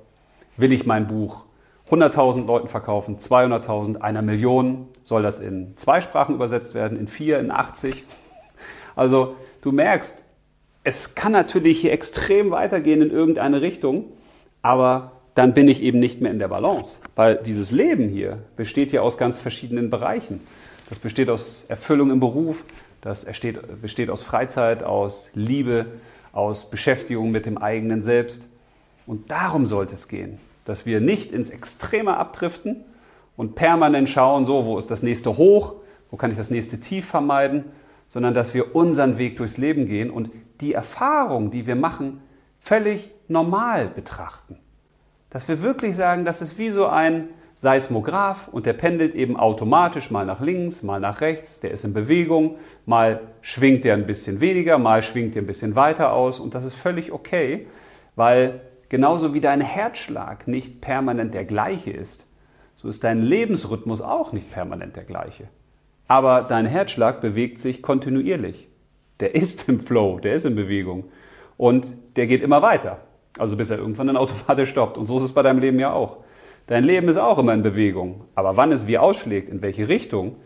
Will 0.57 0.73
ich 0.73 0.87
mein 0.87 1.07
Buch 1.07 1.45
100.000 1.91 2.47
Leuten 2.47 2.69
verkaufen, 2.69 3.17
200.000, 3.19 4.01
einer 4.01 4.23
Million? 4.23 4.89
Soll 5.07 5.23
das 5.23 5.39
in 5.39 5.77
zwei 5.77 6.01
Sprachen 6.01 6.35
übersetzt 6.35 6.75
werden, 6.75 6.99
in 6.99 7.07
vier, 7.07 7.39
in 7.39 7.53
80? 7.53 8.03
Also 8.97 9.37
du 9.61 9.71
merkst, 9.71 10.25
es 10.83 11.15
kann 11.15 11.31
natürlich 11.31 11.81
hier 11.81 11.93
extrem 11.93 12.51
weitergehen 12.51 13.01
in 13.03 13.13
irgendeine 13.13 13.61
Richtung, 13.61 14.07
aber 14.63 15.13
dann 15.37 15.55
bin 15.55 15.69
ich 15.69 15.81
eben 15.81 16.01
nicht 16.01 16.21
mehr 16.21 16.33
in 16.33 16.41
der 16.41 16.49
Balance. 16.49 16.99
Weil 17.15 17.37
dieses 17.37 17.71
Leben 17.71 18.09
hier 18.09 18.43
besteht 18.57 18.91
ja 18.91 19.01
aus 19.03 19.17
ganz 19.17 19.39
verschiedenen 19.39 19.91
Bereichen. 19.91 20.41
Das 20.89 20.99
besteht 20.99 21.31
aus 21.31 21.67
Erfüllung 21.69 22.11
im 22.11 22.19
Beruf, 22.19 22.65
das 23.01 23.27
besteht 23.81 24.11
aus 24.11 24.23
Freizeit, 24.25 24.83
aus 24.83 25.31
Liebe, 25.35 25.87
aus 26.33 26.69
Beschäftigung 26.69 27.31
mit 27.31 27.47
dem 27.47 27.59
eigenen 27.59 28.03
Selbst. 28.03 28.49
Und 29.07 29.31
darum 29.31 29.67
sollte 29.67 29.95
es 29.95 30.09
gehen, 30.09 30.41
dass 30.65 30.85
wir 30.85 31.01
nicht 31.01 31.31
ins 31.31 31.51
Extreme 31.51 32.17
abdriften 32.17 32.85
und 33.37 33.55
permanent 33.55 34.09
schauen, 34.09 34.45
so, 34.45 34.65
wo 34.65 34.79
ist 34.79 34.91
das 34.91 35.03
nächste 35.03 35.37
Hoch, 35.37 35.75
wo 36.11 36.17
kann 36.17 36.31
ich 36.31 36.37
das 36.37 36.51
nächste 36.51 36.81
Tief 36.81 37.07
vermeiden, 37.07 37.67
sondern 38.09 38.35
dass 38.35 38.55
wir 38.55 38.75
unseren 38.75 39.19
Weg 39.19 39.37
durchs 39.37 39.59
Leben 39.59 39.87
gehen 39.87 40.11
und 40.11 40.31
die 40.61 40.73
Erfahrung, 40.73 41.51
die 41.51 41.67
wir 41.67 41.77
machen, 41.77 42.23
völlig 42.59 43.11
normal 43.29 43.89
betrachten. 43.89 44.59
Dass 45.31 45.49
wir 45.49 45.63
wirklich 45.63 45.97
sagen, 45.97 46.25
das 46.25 46.41
ist 46.41 46.59
wie 46.59 46.71
so 46.71 46.87
ein 46.87 47.29
Seismograph 47.55 48.49
und 48.49 48.67
der 48.67 48.75
pendelt 48.75 49.15
eben 49.15 49.37
automatisch 49.37 50.11
mal 50.11 50.27
nach 50.27 50.41
links, 50.41 50.83
mal 50.83 51.01
nach 51.01 51.23
rechts, 51.23 51.59
der 51.61 51.71
ist 51.71 51.85
in 51.85 51.95
Bewegung, 51.95 52.57
mal 52.85 53.21
schwingt 53.41 53.85
er 53.87 53.95
ein 53.95 54.07
bisschen 54.07 54.41
weniger, 54.41 54.79
mal 54.79 55.03
schwingt 55.03 55.35
er 55.37 55.43
ein 55.43 55.47
bisschen 55.47 55.75
weiter 55.75 56.13
aus 56.13 56.39
und 56.39 56.55
das 56.55 56.65
ist 56.65 56.75
völlig 56.75 57.13
okay, 57.13 57.67
weil 58.15 58.61
genauso 58.89 59.33
wie 59.33 59.41
dein 59.41 59.63
Herzschlag 59.63 60.47
nicht 60.47 60.83
permanent 60.83 61.33
der 61.33 61.45
gleiche 61.45 61.91
ist, 61.91 62.27
so 62.77 62.89
ist 62.89 63.03
dein 63.05 63.23
Lebensrhythmus 63.23 64.03
auch 64.03 64.33
nicht 64.33 64.53
permanent 64.53 64.97
der 64.97 65.05
gleiche. 65.05 65.49
Aber 66.09 66.43
dein 66.43 66.67
Herzschlag 66.67 67.21
bewegt 67.21 67.59
sich 67.59 67.83
kontinuierlich. 67.83 68.69
Der 69.19 69.35
ist 69.35 69.69
im 69.69 69.81
Flow, 69.81 70.21
der 70.21 70.35
ist 70.35 70.45
in 70.45 70.55
Bewegung. 70.55 71.05
Und 71.57 71.97
der 72.17 72.27
geht 72.27 72.43
immer 72.43 72.63
weiter. 72.63 72.99
Also 73.39 73.57
bis 73.57 73.71
er 73.71 73.79
irgendwann 73.79 74.07
dann 74.09 74.17
automatisch 74.17 74.71
stoppt. 74.71 74.99
Und 74.99 75.07
so 75.07 75.17
ist 75.17 75.25
es 75.25 75.33
bei 75.33 75.43
deinem 75.43 75.59
Leben 75.59 75.81
ja 75.81 75.93
auch. 75.93 76.19
Dein 76.67 76.85
Leben 76.85 77.09
ist 77.09 77.17
auch 77.17 77.39
immer 77.39 77.55
in 77.55 77.63
Bewegung. 77.63 78.25
Aber 78.35 78.57
wann 78.57 78.73
es 78.73 78.87
wie 78.87 78.99
ausschlägt, 78.99 79.49
in 79.49 79.63
welche 79.63 79.89
Richtung, 79.89 80.37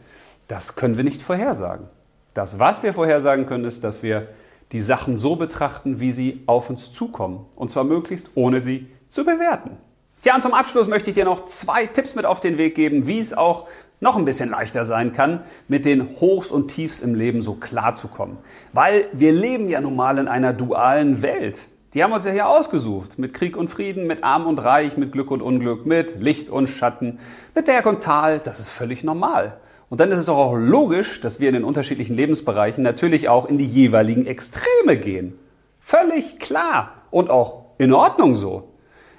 das 0.49 0.77
können 0.77 0.97
wir 0.97 1.05
nicht 1.05 1.23
vorhersagen. 1.23 1.89
Das, 2.33 2.61
was 2.61 2.83
wir 2.83 2.95
vorhersagen 2.95 3.47
können, 3.47 3.65
ist, 3.65 3.83
dass 3.83 4.03
wir 4.05 4.29
die 4.71 4.81
Sachen 4.81 5.17
so 5.17 5.35
betrachten, 5.35 5.99
wie 5.99 6.13
sie 6.13 6.43
auf 6.47 6.71
uns 6.71 6.93
zukommen. 6.93 7.47
Und 7.57 7.71
zwar 7.71 7.83
möglichst 7.83 8.31
ohne 8.37 8.61
sie 8.61 8.87
zu 9.09 9.25
bewerten. 9.25 9.79
Tja, 10.23 10.35
und 10.35 10.43
zum 10.43 10.53
Abschluss 10.53 10.87
möchte 10.87 11.09
ich 11.09 11.15
dir 11.15 11.25
noch 11.25 11.47
zwei 11.47 11.87
Tipps 11.87 12.15
mit 12.15 12.27
auf 12.27 12.41
den 12.41 12.59
Weg 12.59 12.75
geben, 12.75 13.07
wie 13.07 13.21
es 13.21 13.33
auch 13.33 13.67
noch 14.01 14.19
ein 14.19 14.27
bisschen 14.27 14.51
leichter 14.51 14.85
sein 14.85 15.13
kann, 15.13 15.41
mit 15.67 15.87
den 15.87 16.21
Hochs 16.21 16.51
und 16.51 16.69
Tiefs 16.69 17.01
im 17.01 17.15
Leben 17.15 17.41
so 17.41 17.55
klar 17.55 17.95
zu 17.95 18.09
kommen. 18.09 18.37
Weil 18.75 19.07
wir 19.13 19.33
leben 19.33 19.71
ja 19.71 19.81
nun 19.81 19.97
mal 19.97 20.19
in 20.19 20.29
einer 20.29 20.53
dualen 20.53 21.23
Welt. 21.23 21.69
Die 21.95 22.05
haben 22.05 22.13
uns 22.13 22.27
ja 22.27 22.33
hier 22.33 22.49
ausgesucht. 22.49 23.19
Mit 23.19 23.33
Krieg 23.33 23.57
und 23.57 23.69
Frieden, 23.69 24.07
mit 24.07 24.23
Arm 24.23 24.47
und 24.47 24.59
Reich, 24.59 24.99
mit 24.99 25.11
Glück 25.11 25.31
und 25.31 25.41
Unglück, 25.41 25.87
mit 25.87 26.21
Licht 26.21 26.51
und 26.51 26.69
Schatten, 26.69 27.19
mit 27.55 27.65
Berg 27.65 27.87
und 27.87 28.03
Tal. 28.03 28.41
Das 28.41 28.61
ist 28.61 28.69
völlig 28.69 29.03
normal. 29.03 29.59
Und 29.89 30.01
dann 30.01 30.13
ist 30.13 30.19
es 30.19 30.27
doch 30.27 30.37
auch 30.37 30.55
logisch, 30.55 31.23
dass 31.23 31.41
wir 31.41 31.49
in 31.49 31.55
den 31.55 31.65
unterschiedlichen 31.65 32.15
Lebensbereichen 32.15 32.85
natürlich 32.85 33.31
auch 33.31 33.47
in 33.47 33.57
die 33.57 33.67
jeweiligen 33.67 34.27
Extreme 34.27 34.99
gehen. 34.99 35.39
Völlig 35.81 36.39
klar. 36.39 36.93
Und 37.11 37.31
auch 37.31 37.65
in 37.79 37.95
Ordnung 37.95 38.35
so. 38.35 38.70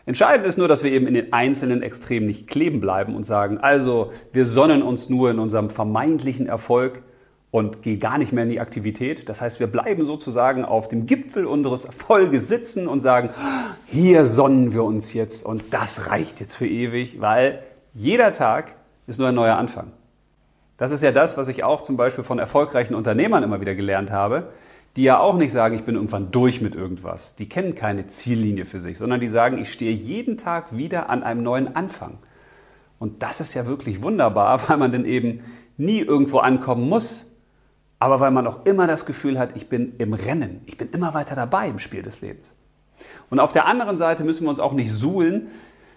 Entscheidend 0.05 0.47
ist 0.47 0.57
nur, 0.57 0.67
dass 0.67 0.83
wir 0.83 0.91
eben 0.91 1.07
in 1.07 1.13
den 1.13 1.31
einzelnen 1.31 1.83
Extremen 1.83 2.27
nicht 2.27 2.47
kleben 2.47 2.81
bleiben 2.81 3.15
und 3.15 3.23
sagen, 3.23 3.59
also 3.59 4.11
wir 4.33 4.45
sonnen 4.45 4.81
uns 4.81 5.09
nur 5.09 5.29
in 5.29 5.39
unserem 5.39 5.69
vermeintlichen 5.69 6.47
Erfolg 6.47 7.03
und 7.51 7.81
gehen 7.81 7.99
gar 7.99 8.17
nicht 8.17 8.31
mehr 8.31 8.45
in 8.45 8.49
die 8.49 8.59
Aktivität. 8.59 9.29
Das 9.29 9.41
heißt, 9.41 9.59
wir 9.59 9.67
bleiben 9.67 10.05
sozusagen 10.05 10.65
auf 10.65 10.87
dem 10.87 11.05
Gipfel 11.05 11.45
unseres 11.45 11.85
Erfolges 11.85 12.47
sitzen 12.47 12.87
und 12.87 13.01
sagen, 13.01 13.29
hier 13.85 14.25
sonnen 14.25 14.73
wir 14.73 14.83
uns 14.83 15.13
jetzt 15.13 15.45
und 15.45 15.63
das 15.71 16.07
reicht 16.07 16.39
jetzt 16.39 16.55
für 16.55 16.67
ewig, 16.67 17.19
weil 17.21 17.61
jeder 17.93 18.31
Tag 18.31 18.75
ist 19.05 19.19
nur 19.19 19.27
ein 19.27 19.35
neuer 19.35 19.57
Anfang. 19.57 19.91
Das 20.77 20.91
ist 20.91 21.03
ja 21.03 21.11
das, 21.11 21.37
was 21.37 21.47
ich 21.47 21.63
auch 21.63 21.81
zum 21.81 21.95
Beispiel 21.95 22.23
von 22.23 22.39
erfolgreichen 22.39 22.95
Unternehmern 22.95 23.43
immer 23.43 23.61
wieder 23.61 23.75
gelernt 23.75 24.09
habe 24.09 24.47
die 24.95 25.03
ja 25.03 25.19
auch 25.19 25.37
nicht 25.37 25.51
sagen, 25.51 25.75
ich 25.75 25.83
bin 25.83 25.95
irgendwann 25.95 26.31
durch 26.31 26.61
mit 26.61 26.75
irgendwas. 26.75 27.35
Die 27.35 27.47
kennen 27.47 27.75
keine 27.75 28.07
Ziellinie 28.07 28.65
für 28.65 28.79
sich, 28.79 28.97
sondern 28.97 29.21
die 29.21 29.29
sagen, 29.29 29.57
ich 29.57 29.71
stehe 29.71 29.93
jeden 29.93 30.37
Tag 30.37 30.75
wieder 30.75 31.09
an 31.09 31.23
einem 31.23 31.43
neuen 31.43 31.75
Anfang. 31.75 32.17
Und 32.99 33.23
das 33.23 33.39
ist 33.39 33.53
ja 33.53 33.65
wirklich 33.65 34.01
wunderbar, 34.01 34.61
weil 34.69 34.77
man 34.77 34.91
dann 34.91 35.05
eben 35.05 35.41
nie 35.77 35.99
irgendwo 35.99 36.39
ankommen 36.39 36.87
muss, 36.89 37.27
aber 37.99 38.19
weil 38.19 38.31
man 38.31 38.47
auch 38.47 38.65
immer 38.65 38.87
das 38.87 39.05
Gefühl 39.05 39.39
hat, 39.39 39.55
ich 39.55 39.69
bin 39.69 39.93
im 39.97 40.13
Rennen, 40.13 40.61
ich 40.65 40.77
bin 40.77 40.89
immer 40.91 41.13
weiter 41.13 41.35
dabei 41.35 41.67
im 41.67 41.79
Spiel 41.79 42.01
des 42.01 42.21
Lebens. 42.21 42.53
Und 43.29 43.39
auf 43.39 43.51
der 43.51 43.67
anderen 43.67 43.97
Seite 43.97 44.23
müssen 44.23 44.43
wir 44.43 44.49
uns 44.49 44.59
auch 44.59 44.73
nicht 44.73 44.91
suhlen 44.91 45.47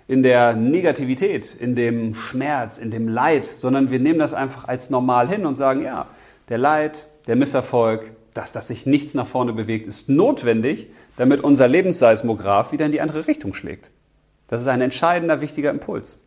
in 0.07 0.22
der 0.22 0.54
Negativität, 0.54 1.54
in 1.54 1.74
dem 1.74 2.14
Schmerz, 2.14 2.78
in 2.78 2.90
dem 2.90 3.09
Leid, 3.09 3.46
sondern 3.46 3.90
wir 3.90 4.00
nehmen 4.00 4.18
das 4.18 4.35
einfach 4.35 4.68
als 4.68 4.90
normal 4.90 5.28
hin 5.28 5.46
und 5.46 5.57
sagen, 5.57 5.83
ja, 5.83 6.07
der 6.48 6.59
Leid, 6.59 7.09
der 7.26 7.37
Misserfolg, 7.37 8.13
dass, 8.35 8.53
dass 8.53 8.68
sich 8.68 8.85
nichts 8.85 9.14
nach 9.14 9.27
vorne 9.27 9.53
bewegt, 9.53 9.87
ist 9.87 10.09
notwendig, 10.09 10.88
damit 11.16 11.42
unser 11.42 11.68
Lebensseismograph 11.68 12.73
wieder 12.73 12.87
in 12.87 12.92
die 12.92 13.01
andere 13.01 13.27
Richtung 13.27 13.55
schlägt. 13.55 13.90
Das 14.49 14.61
ist 14.61 14.68
ein 14.68 14.81
entscheidender, 14.81 15.40
wichtiger 15.40 15.70
Impuls. 15.70 16.18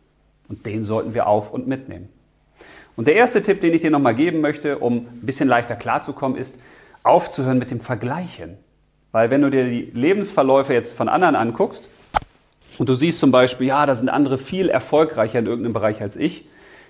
Und 0.48 0.64
den 0.64 0.82
sollten 0.82 1.14
wir 1.14 1.26
auf 1.26 1.52
und 1.52 1.68
mitnehmen. 1.68 2.08
Und 2.96 3.06
der 3.06 3.14
erste 3.14 3.42
Tipp, 3.42 3.60
den 3.60 3.74
ich 3.74 3.82
dir 3.82 3.90
nochmal 3.90 4.14
geben 4.14 4.40
möchte, 4.40 4.78
um 4.78 4.96
ein 4.96 5.20
bisschen 5.22 5.48
leichter 5.48 5.76
klarzukommen, 5.76 6.36
ist, 6.36 6.58
aufzuhören 7.02 7.58
mit 7.58 7.70
dem 7.70 7.80
Vergleichen. 7.80 8.56
Weil 9.12 9.30
wenn 9.30 9.42
du 9.42 9.50
dir 9.50 9.64
die 9.64 9.90
Lebensverläufe 9.94 10.72
jetzt 10.72 10.96
von 10.96 11.08
anderen 11.08 11.36
anguckst 11.36 11.88
und 12.78 12.88
du 12.88 12.94
siehst 12.94 13.20
zum 13.20 13.30
Beispiel, 13.30 13.68
ja, 13.68 13.86
da 13.86 13.94
sind 13.94 14.08
andere 14.08 14.38
viel 14.38 14.68
erfolgreicher 14.68 15.38
in 15.38 15.46
irgendeinem 15.46 15.74
Bereich 15.74 16.00
als 16.02 16.16
ich, 16.16 16.46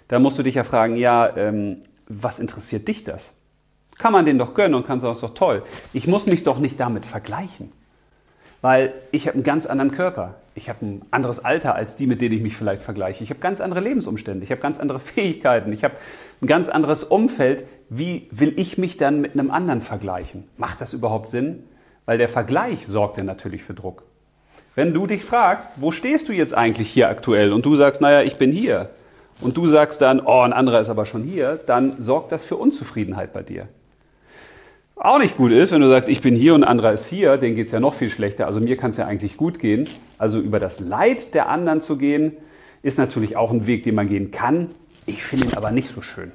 dann 0.07 0.23
musst 0.23 0.39
du 0.39 0.43
dich 0.43 0.55
ja 0.55 0.65
fragen, 0.65 0.97
ja, 0.97 1.37
ähm, 1.37 1.83
was 2.09 2.39
interessiert 2.39 2.89
dich 2.89 3.05
das? 3.05 3.35
Kann 3.99 4.13
man 4.13 4.25
den 4.25 4.39
doch 4.39 4.55
gönnen 4.55 4.75
und 4.75 4.87
kann 4.87 5.01
sagen, 5.01 5.13
ist 5.13 5.23
doch 5.23 5.35
toll. 5.35 5.65
Ich 5.93 6.07
muss 6.07 6.27
mich 6.27 6.45
doch 6.45 6.61
nicht 6.61 6.79
damit 6.79 7.05
vergleichen. 7.05 7.73
Weil 8.61 8.93
ich 9.13 9.27
habe 9.27 9.35
einen 9.35 9.45
ganz 9.45 9.67
anderen 9.67 9.91
Körper. 9.91 10.37
Ich 10.55 10.69
habe 10.69 10.85
ein 10.85 11.03
anderes 11.11 11.45
Alter 11.45 11.75
als 11.75 11.95
die, 11.95 12.07
mit 12.07 12.21
denen 12.21 12.35
ich 12.37 12.43
mich 12.43 12.57
vielleicht 12.57 12.83
vergleiche. 12.83 13.23
Ich 13.23 13.31
habe 13.31 13.41
ganz 13.41 13.61
andere 13.61 13.81
Lebensumstände. 13.81 14.43
Ich 14.45 14.51
habe 14.51 14.61
ganz 14.61 14.79
andere 14.81 14.99
Fähigkeiten. 15.01 15.73
Ich 15.73 15.85
habe 15.85 15.95
ein 16.41 16.47
ganz 16.47 16.69
anderes 16.69 17.05
Umfeld. 17.05 17.65
Wie 17.89 18.29
will 18.31 18.55
ich 18.57 18.79
mich 18.79 18.97
dann 18.97 19.21
mit 19.21 19.33
einem 19.35 19.51
anderen 19.51 19.83
vergleichen? 19.83 20.45
Macht 20.57 20.81
das 20.81 20.93
überhaupt 20.93 21.29
Sinn? 21.29 21.65
Weil 22.07 22.19
der 22.19 22.29
Vergleich 22.29 22.87
sorgt 22.87 23.19
ja 23.19 23.25
natürlich 23.25 23.63
für 23.63 23.75
Druck. 23.75 24.05
Wenn 24.75 24.95
du 24.95 25.07
dich 25.07 25.25
fragst, 25.25 25.71
wo 25.77 25.91
stehst 25.91 26.29
du 26.29 26.33
jetzt 26.33 26.55
eigentlich 26.55 26.89
hier 26.89 27.09
aktuell 27.09 27.53
und 27.53 27.67
du 27.67 27.75
sagst, 27.75 28.01
naja, 28.01 28.23
ich 28.23 28.39
bin 28.39 28.53
hier 28.53 28.91
und 29.41 29.57
du 29.57 29.67
sagst 29.67 30.01
dann, 30.01 30.21
oh, 30.25 30.41
ein 30.41 30.53
anderer 30.53 30.81
ist 30.81 30.89
aber 30.89 31.05
schon 31.05 31.25
hier, 31.25 31.61
dann 31.67 32.01
sorgt 32.01 32.33
das 32.33 32.45
für 32.45 32.57
Unzufriedenheit 32.57 33.33
bei 33.33 33.43
dir 33.43 33.69
auch 35.01 35.19
nicht 35.19 35.37
gut 35.37 35.53
ist, 35.53 35.73
wenn 35.73 35.81
du 35.81 35.89
sagst, 35.89 36.09
ich 36.09 36.21
bin 36.21 36.35
hier 36.35 36.55
und 36.55 36.65
anderer 36.65 36.93
ist 36.93 37.07
hier, 37.07 37.37
denen 37.37 37.55
geht 37.55 37.67
es 37.67 37.73
ja 37.73 37.81
noch 37.81 37.95
viel 37.95 38.11
schlechter. 38.11 38.47
Also 38.47 38.61
mir 38.61 38.77
kann 38.77 38.91
es 38.91 38.97
ja 38.97 39.07
eigentlich 39.07 39.37
gut 39.37 39.59
gehen. 39.59 39.89
Also 40.19 40.41
über 40.41 40.59
das 40.59 40.81
Leid 40.81 41.35
der 41.35 41.49
anderen 41.49 41.81
zu 41.81 41.97
gehen, 41.97 42.37
ist 42.83 42.99
natürlich 42.99 43.37
auch 43.37 43.51
ein 43.51 43.67
Weg, 43.67 43.85
den 43.85 43.95
man 43.95 44.09
gehen 44.09 44.31
kann. 44.31 44.69
Ich 45.07 45.23
finde 45.23 45.47
ihn 45.47 45.55
aber 45.55 45.71
nicht 45.71 45.89
so 45.89 46.01
schön. 46.01 46.33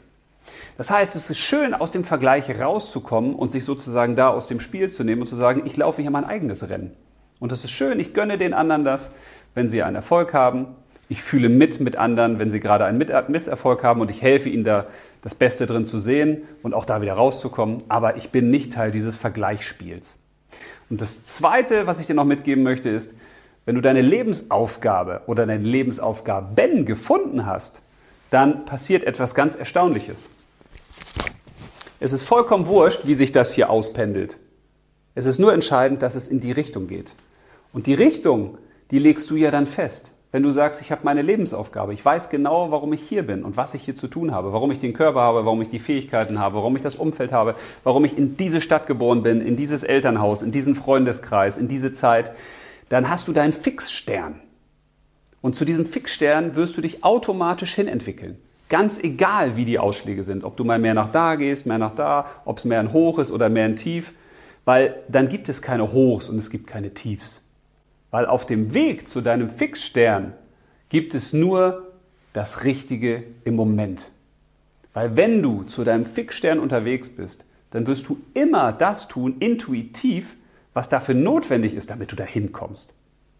Das 0.77 0.89
heißt, 0.89 1.15
es 1.15 1.29
ist 1.29 1.39
schön, 1.39 1.73
aus 1.73 1.91
dem 1.91 2.03
Vergleich 2.03 2.49
rauszukommen 2.59 3.35
und 3.35 3.51
sich 3.51 3.63
sozusagen 3.63 4.15
da 4.15 4.29
aus 4.29 4.47
dem 4.47 4.59
Spiel 4.59 4.89
zu 4.89 5.03
nehmen 5.03 5.21
und 5.21 5.27
zu 5.27 5.35
sagen, 5.35 5.63
ich 5.65 5.77
laufe 5.77 6.01
hier 6.01 6.11
mein 6.11 6.25
eigenes 6.25 6.67
Rennen. 6.69 6.91
Und 7.39 7.51
das 7.51 7.63
ist 7.63 7.71
schön, 7.71 7.99
ich 7.99 8.13
gönne 8.13 8.37
den 8.37 8.53
anderen 8.53 8.83
das, 8.83 9.11
wenn 9.53 9.69
sie 9.69 9.83
einen 9.83 9.97
Erfolg 9.97 10.33
haben 10.33 10.67
ich 11.13 11.21
fühle 11.21 11.47
mit 11.47 11.79
mit 11.79 11.95
anderen, 11.95 12.39
wenn 12.39 12.49
sie 12.49 12.59
gerade 12.59 12.85
einen 12.85 12.97
Misserfolg 13.27 13.83
haben 13.83 14.01
und 14.01 14.09
ich 14.09 14.23
helfe 14.23 14.49
ihnen 14.49 14.63
da 14.63 14.87
das 15.21 15.35
Beste 15.35 15.67
drin 15.67 15.85
zu 15.85 15.99
sehen 15.99 16.41
und 16.63 16.73
auch 16.73 16.85
da 16.85 17.03
wieder 17.03 17.13
rauszukommen. 17.13 17.83
Aber 17.87 18.17
ich 18.17 18.31
bin 18.31 18.49
nicht 18.49 18.73
Teil 18.73 18.89
dieses 18.89 19.15
Vergleichsspiels. 19.15 20.17
Und 20.89 21.01
das 21.01 21.23
Zweite, 21.23 21.85
was 21.85 21.99
ich 21.99 22.07
dir 22.07 22.15
noch 22.15 22.25
mitgeben 22.25 22.63
möchte, 22.63 22.89
ist, 22.89 23.13
wenn 23.65 23.75
du 23.75 23.81
deine 23.81 24.01
Lebensaufgabe 24.01 25.21
oder 25.27 25.45
deine 25.45 25.63
Lebensaufgaben 25.63 26.85
gefunden 26.85 27.45
hast, 27.45 27.83
dann 28.31 28.65
passiert 28.65 29.03
etwas 29.03 29.35
ganz 29.35 29.53
Erstaunliches. 29.53 30.31
Es 31.99 32.11
ist 32.11 32.23
vollkommen 32.23 32.65
wurscht, 32.65 33.05
wie 33.05 33.13
sich 33.13 33.31
das 33.31 33.53
hier 33.53 33.69
auspendelt. 33.69 34.39
Es 35.13 35.27
ist 35.27 35.37
nur 35.37 35.53
entscheidend, 35.53 36.01
dass 36.01 36.15
es 36.15 36.27
in 36.27 36.39
die 36.39 36.51
Richtung 36.51 36.87
geht. 36.87 37.13
Und 37.71 37.85
die 37.85 37.93
Richtung, 37.93 38.57
die 38.89 38.97
legst 38.97 39.29
du 39.29 39.35
ja 39.35 39.51
dann 39.51 39.67
fest. 39.67 40.13
Wenn 40.33 40.41
du 40.41 40.49
sagst, 40.49 40.81
ich 40.81 40.91
habe 40.91 41.01
meine 41.03 41.21
Lebensaufgabe, 41.21 41.93
ich 41.93 42.03
weiß 42.03 42.29
genau, 42.29 42.71
warum 42.71 42.91
ich 42.91 43.03
hier 43.03 43.21
bin 43.21 43.43
und 43.43 43.55
was 43.55 43.75
ich 43.75 43.83
hier 43.83 43.93
zu 43.93 44.07
tun 44.07 44.31
habe, 44.31 44.51
warum 44.51 44.71
ich 44.71 44.79
den 44.79 44.93
Körper 44.93 45.21
habe, 45.21 45.45
warum 45.45 45.61
ich 45.61 45.67
die 45.67 45.77
Fähigkeiten 45.77 46.39
habe, 46.39 46.55
warum 46.55 46.75
ich 46.75 46.81
das 46.81 46.95
Umfeld 46.95 47.31
habe, 47.31 47.53
warum 47.83 48.03
ich 48.03 48.17
in 48.17 48.35
diese 48.35 48.59
Stadt 48.59 48.87
geboren 48.87 49.21
bin, 49.21 49.41
in 49.41 49.55
dieses 49.55 49.83
Elternhaus, 49.83 50.41
in 50.41 50.51
diesen 50.51 50.73
Freundeskreis, 50.73 51.57
in 51.57 51.67
diese 51.67 51.91
Zeit, 51.91 52.31
dann 52.89 53.09
hast 53.09 53.27
du 53.27 53.31
deinen 53.31 53.53
Fixstern. 53.53 54.41
Und 55.41 55.55
zu 55.55 55.65
diesem 55.65 55.85
Fixstern 55.85 56.55
wirst 56.55 56.75
du 56.77 56.81
dich 56.81 57.03
automatisch 57.03 57.75
hinentwickeln. 57.75 58.39
Ganz 58.69 58.97
egal, 58.97 59.55
wie 59.55 59.65
die 59.65 59.77
Ausschläge 59.77 60.23
sind, 60.23 60.45
ob 60.45 60.57
du 60.57 60.63
mal 60.63 60.79
mehr 60.79 60.95
nach 60.95 61.11
da 61.11 61.35
gehst, 61.35 61.67
mehr 61.67 61.77
nach 61.77 61.93
da, 61.93 62.25
ob 62.45 62.57
es 62.57 62.65
mehr 62.65 62.79
ein 62.79 62.91
Hoch 62.91 63.19
ist 63.19 63.29
oder 63.29 63.49
mehr 63.49 63.65
ein 63.65 63.75
Tief, 63.75 64.15
weil 64.65 64.95
dann 65.09 65.29
gibt 65.29 65.47
es 65.47 65.61
keine 65.61 65.93
Hochs 65.93 66.27
und 66.27 66.37
es 66.37 66.49
gibt 66.49 66.65
keine 66.65 66.95
Tiefs. 66.95 67.42
Weil 68.13 68.27
auf 68.27 68.45
dem 68.45 68.75
Weg 68.75 69.07
zu 69.07 69.21
deinem 69.21 69.49
Fixstern 69.49 70.33
gibt 70.89 71.15
es 71.15 71.33
nur 71.33 71.93
das 72.31 72.63
Richtige 72.63 73.23
im 73.43 73.55
Moment. 73.55 74.11
Weil 74.93 75.17
wenn 75.17 75.41
du 75.41 75.63
zu 75.63 75.83
deinem 75.83 76.05
Fixstern 76.05 76.59
unterwegs 76.59 77.09
bist, 77.09 77.45
dann 77.71 77.87
wirst 77.87 78.07
du 78.07 78.19
immer 78.35 78.71
das 78.71 79.07
tun, 79.07 79.37
intuitiv, 79.39 80.37
was 80.75 80.89
dafür 80.89 81.15
notwendig 81.15 81.73
ist, 81.73 81.89
damit 81.89 82.11
du 82.11 82.15
dahin 82.15 82.51
kommst. 82.51 82.93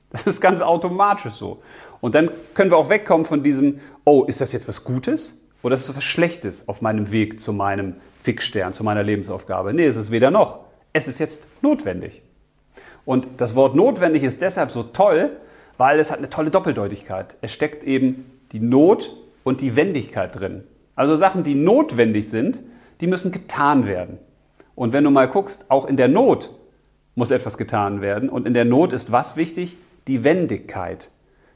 Das 0.10 0.26
ist 0.26 0.42
ganz 0.42 0.64
automatisch 0.64 1.34
so. 1.34 1.62
Und 2.02 2.16
dann 2.16 2.32
können 2.56 2.72
wir 2.72 2.78
auch 2.78 2.90
wegkommen 2.90 3.28
von 3.28 3.44
diesem, 3.44 3.80
oh, 4.06 4.24
ist 4.24 4.42
das 4.42 4.54
jetzt 4.54 4.68
was 4.68 4.84
Gutes 4.84 5.40
oder 5.62 5.76
ist 5.76 5.88
das 5.88 5.96
was 5.96 6.04
Schlechtes 6.04 6.68
auf 6.68 6.82
meinem 6.82 7.12
Weg 7.12 7.40
zu 7.40 7.54
meinem 7.54 7.98
Fixstern, 8.24 8.74
zu 8.74 8.84
meiner 8.84 9.04
Lebensaufgabe? 9.04 9.72
Nee, 9.72 9.86
es 9.86 9.98
ist 9.98 10.10
weder 10.10 10.32
noch. 10.32 10.62
Es 10.94 11.08
ist 11.08 11.20
jetzt 11.20 11.46
notwendig. 11.62 12.24
Und 13.06 13.28
das 13.38 13.56
Wort 13.56 13.76
notwendig 13.76 14.24
ist 14.24 14.42
deshalb 14.42 14.72
so 14.72 14.84
toll, 14.84 15.32
weil 15.78 16.00
es 16.00 16.12
hat 16.12 16.20
eine 16.20 16.30
tolle 16.30 16.52
Doppeldeutigkeit. 16.52 17.36
Es 17.42 17.52
steckt 17.52 17.84
eben 17.84 18.32
die 18.52 18.60
Not 18.60 19.16
und 19.44 19.62
die 19.62 19.76
Wendigkeit 19.76 20.38
drin. 20.40 20.64
Also 20.96 21.16
Sachen, 21.16 21.44
die 21.44 21.56
notwendig 21.56 22.30
sind, 22.30 22.62
die 23.02 23.08
müssen 23.08 23.32
getan 23.32 23.88
werden. 23.88 24.20
Und 24.76 24.94
wenn 24.94 25.04
du 25.04 25.12
mal 25.12 25.28
guckst, 25.28 25.66
auch 25.70 25.86
in 25.86 25.98
der 25.98 26.08
Not 26.08 26.52
muss 27.16 27.32
etwas 27.32 27.58
getan 27.58 28.02
werden. 28.02 28.30
Und 28.30 28.48
in 28.48 28.54
der 28.54 28.66
Not 28.66 28.94
ist 28.94 29.12
was 29.12 29.36
wichtig? 29.36 29.78
Die 30.08 30.24
Wendigkeit. 30.24 31.10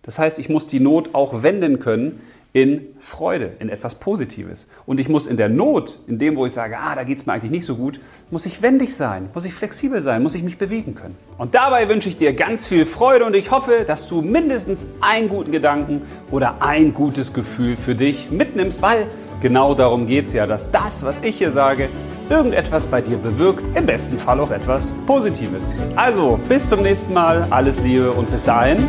Das 0.03 0.19
heißt, 0.19 0.39
ich 0.39 0.49
muss 0.49 0.67
die 0.67 0.79
Not 0.79 1.13
auch 1.13 1.43
wenden 1.43 1.79
können 1.79 2.21
in 2.53 2.87
Freude, 2.99 3.51
in 3.59 3.69
etwas 3.69 3.95
Positives. 3.95 4.67
Und 4.85 4.99
ich 4.99 5.09
muss 5.09 5.27
in 5.27 5.37
der 5.37 5.49
Not, 5.49 5.99
in 6.07 6.17
dem, 6.17 6.35
wo 6.35 6.45
ich 6.45 6.53
sage, 6.53 6.77
ah, 6.79 6.95
da 6.95 7.03
geht 7.03 7.19
es 7.19 7.25
mir 7.25 7.33
eigentlich 7.33 7.51
nicht 7.51 7.65
so 7.65 7.75
gut, 7.75 7.99
muss 8.31 8.45
ich 8.45 8.61
wendig 8.61 8.95
sein, 8.95 9.29
muss 9.33 9.45
ich 9.45 9.53
flexibel 9.53 10.01
sein, 10.01 10.23
muss 10.23 10.35
ich 10.35 10.43
mich 10.43 10.57
bewegen 10.57 10.95
können. 10.95 11.15
Und 11.37 11.55
dabei 11.55 11.87
wünsche 11.89 12.09
ich 12.09 12.17
dir 12.17 12.33
ganz 12.33 12.65
viel 12.65 12.85
Freude 12.85 13.25
und 13.25 13.35
ich 13.35 13.51
hoffe, 13.51 13.83
dass 13.85 14.07
du 14.07 14.21
mindestens 14.21 14.87
einen 15.01 15.29
guten 15.29 15.51
Gedanken 15.51 16.01
oder 16.31 16.61
ein 16.61 16.93
gutes 16.93 17.33
Gefühl 17.33 17.77
für 17.77 17.95
dich 17.95 18.31
mitnimmst, 18.31 18.81
weil 18.81 19.07
genau 19.41 19.75
darum 19.75 20.07
geht 20.07 20.27
es 20.27 20.33
ja, 20.33 20.47
dass 20.47 20.71
das, 20.71 21.03
was 21.03 21.21
ich 21.21 21.37
hier 21.37 21.51
sage, 21.51 21.89
irgendetwas 22.29 22.85
bei 22.87 23.01
dir 23.01 23.17
bewirkt, 23.17 23.63
im 23.75 23.85
besten 23.85 24.17
Fall 24.17 24.39
auch 24.39 24.51
etwas 24.51 24.91
Positives. 25.05 25.73
Also, 25.95 26.39
bis 26.49 26.67
zum 26.67 26.81
nächsten 26.81 27.13
Mal, 27.13 27.47
alles 27.49 27.81
Liebe 27.81 28.11
und 28.11 28.29
bis 28.31 28.43
dahin, 28.43 28.87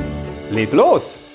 leb 0.51 0.73
los! 0.73 1.28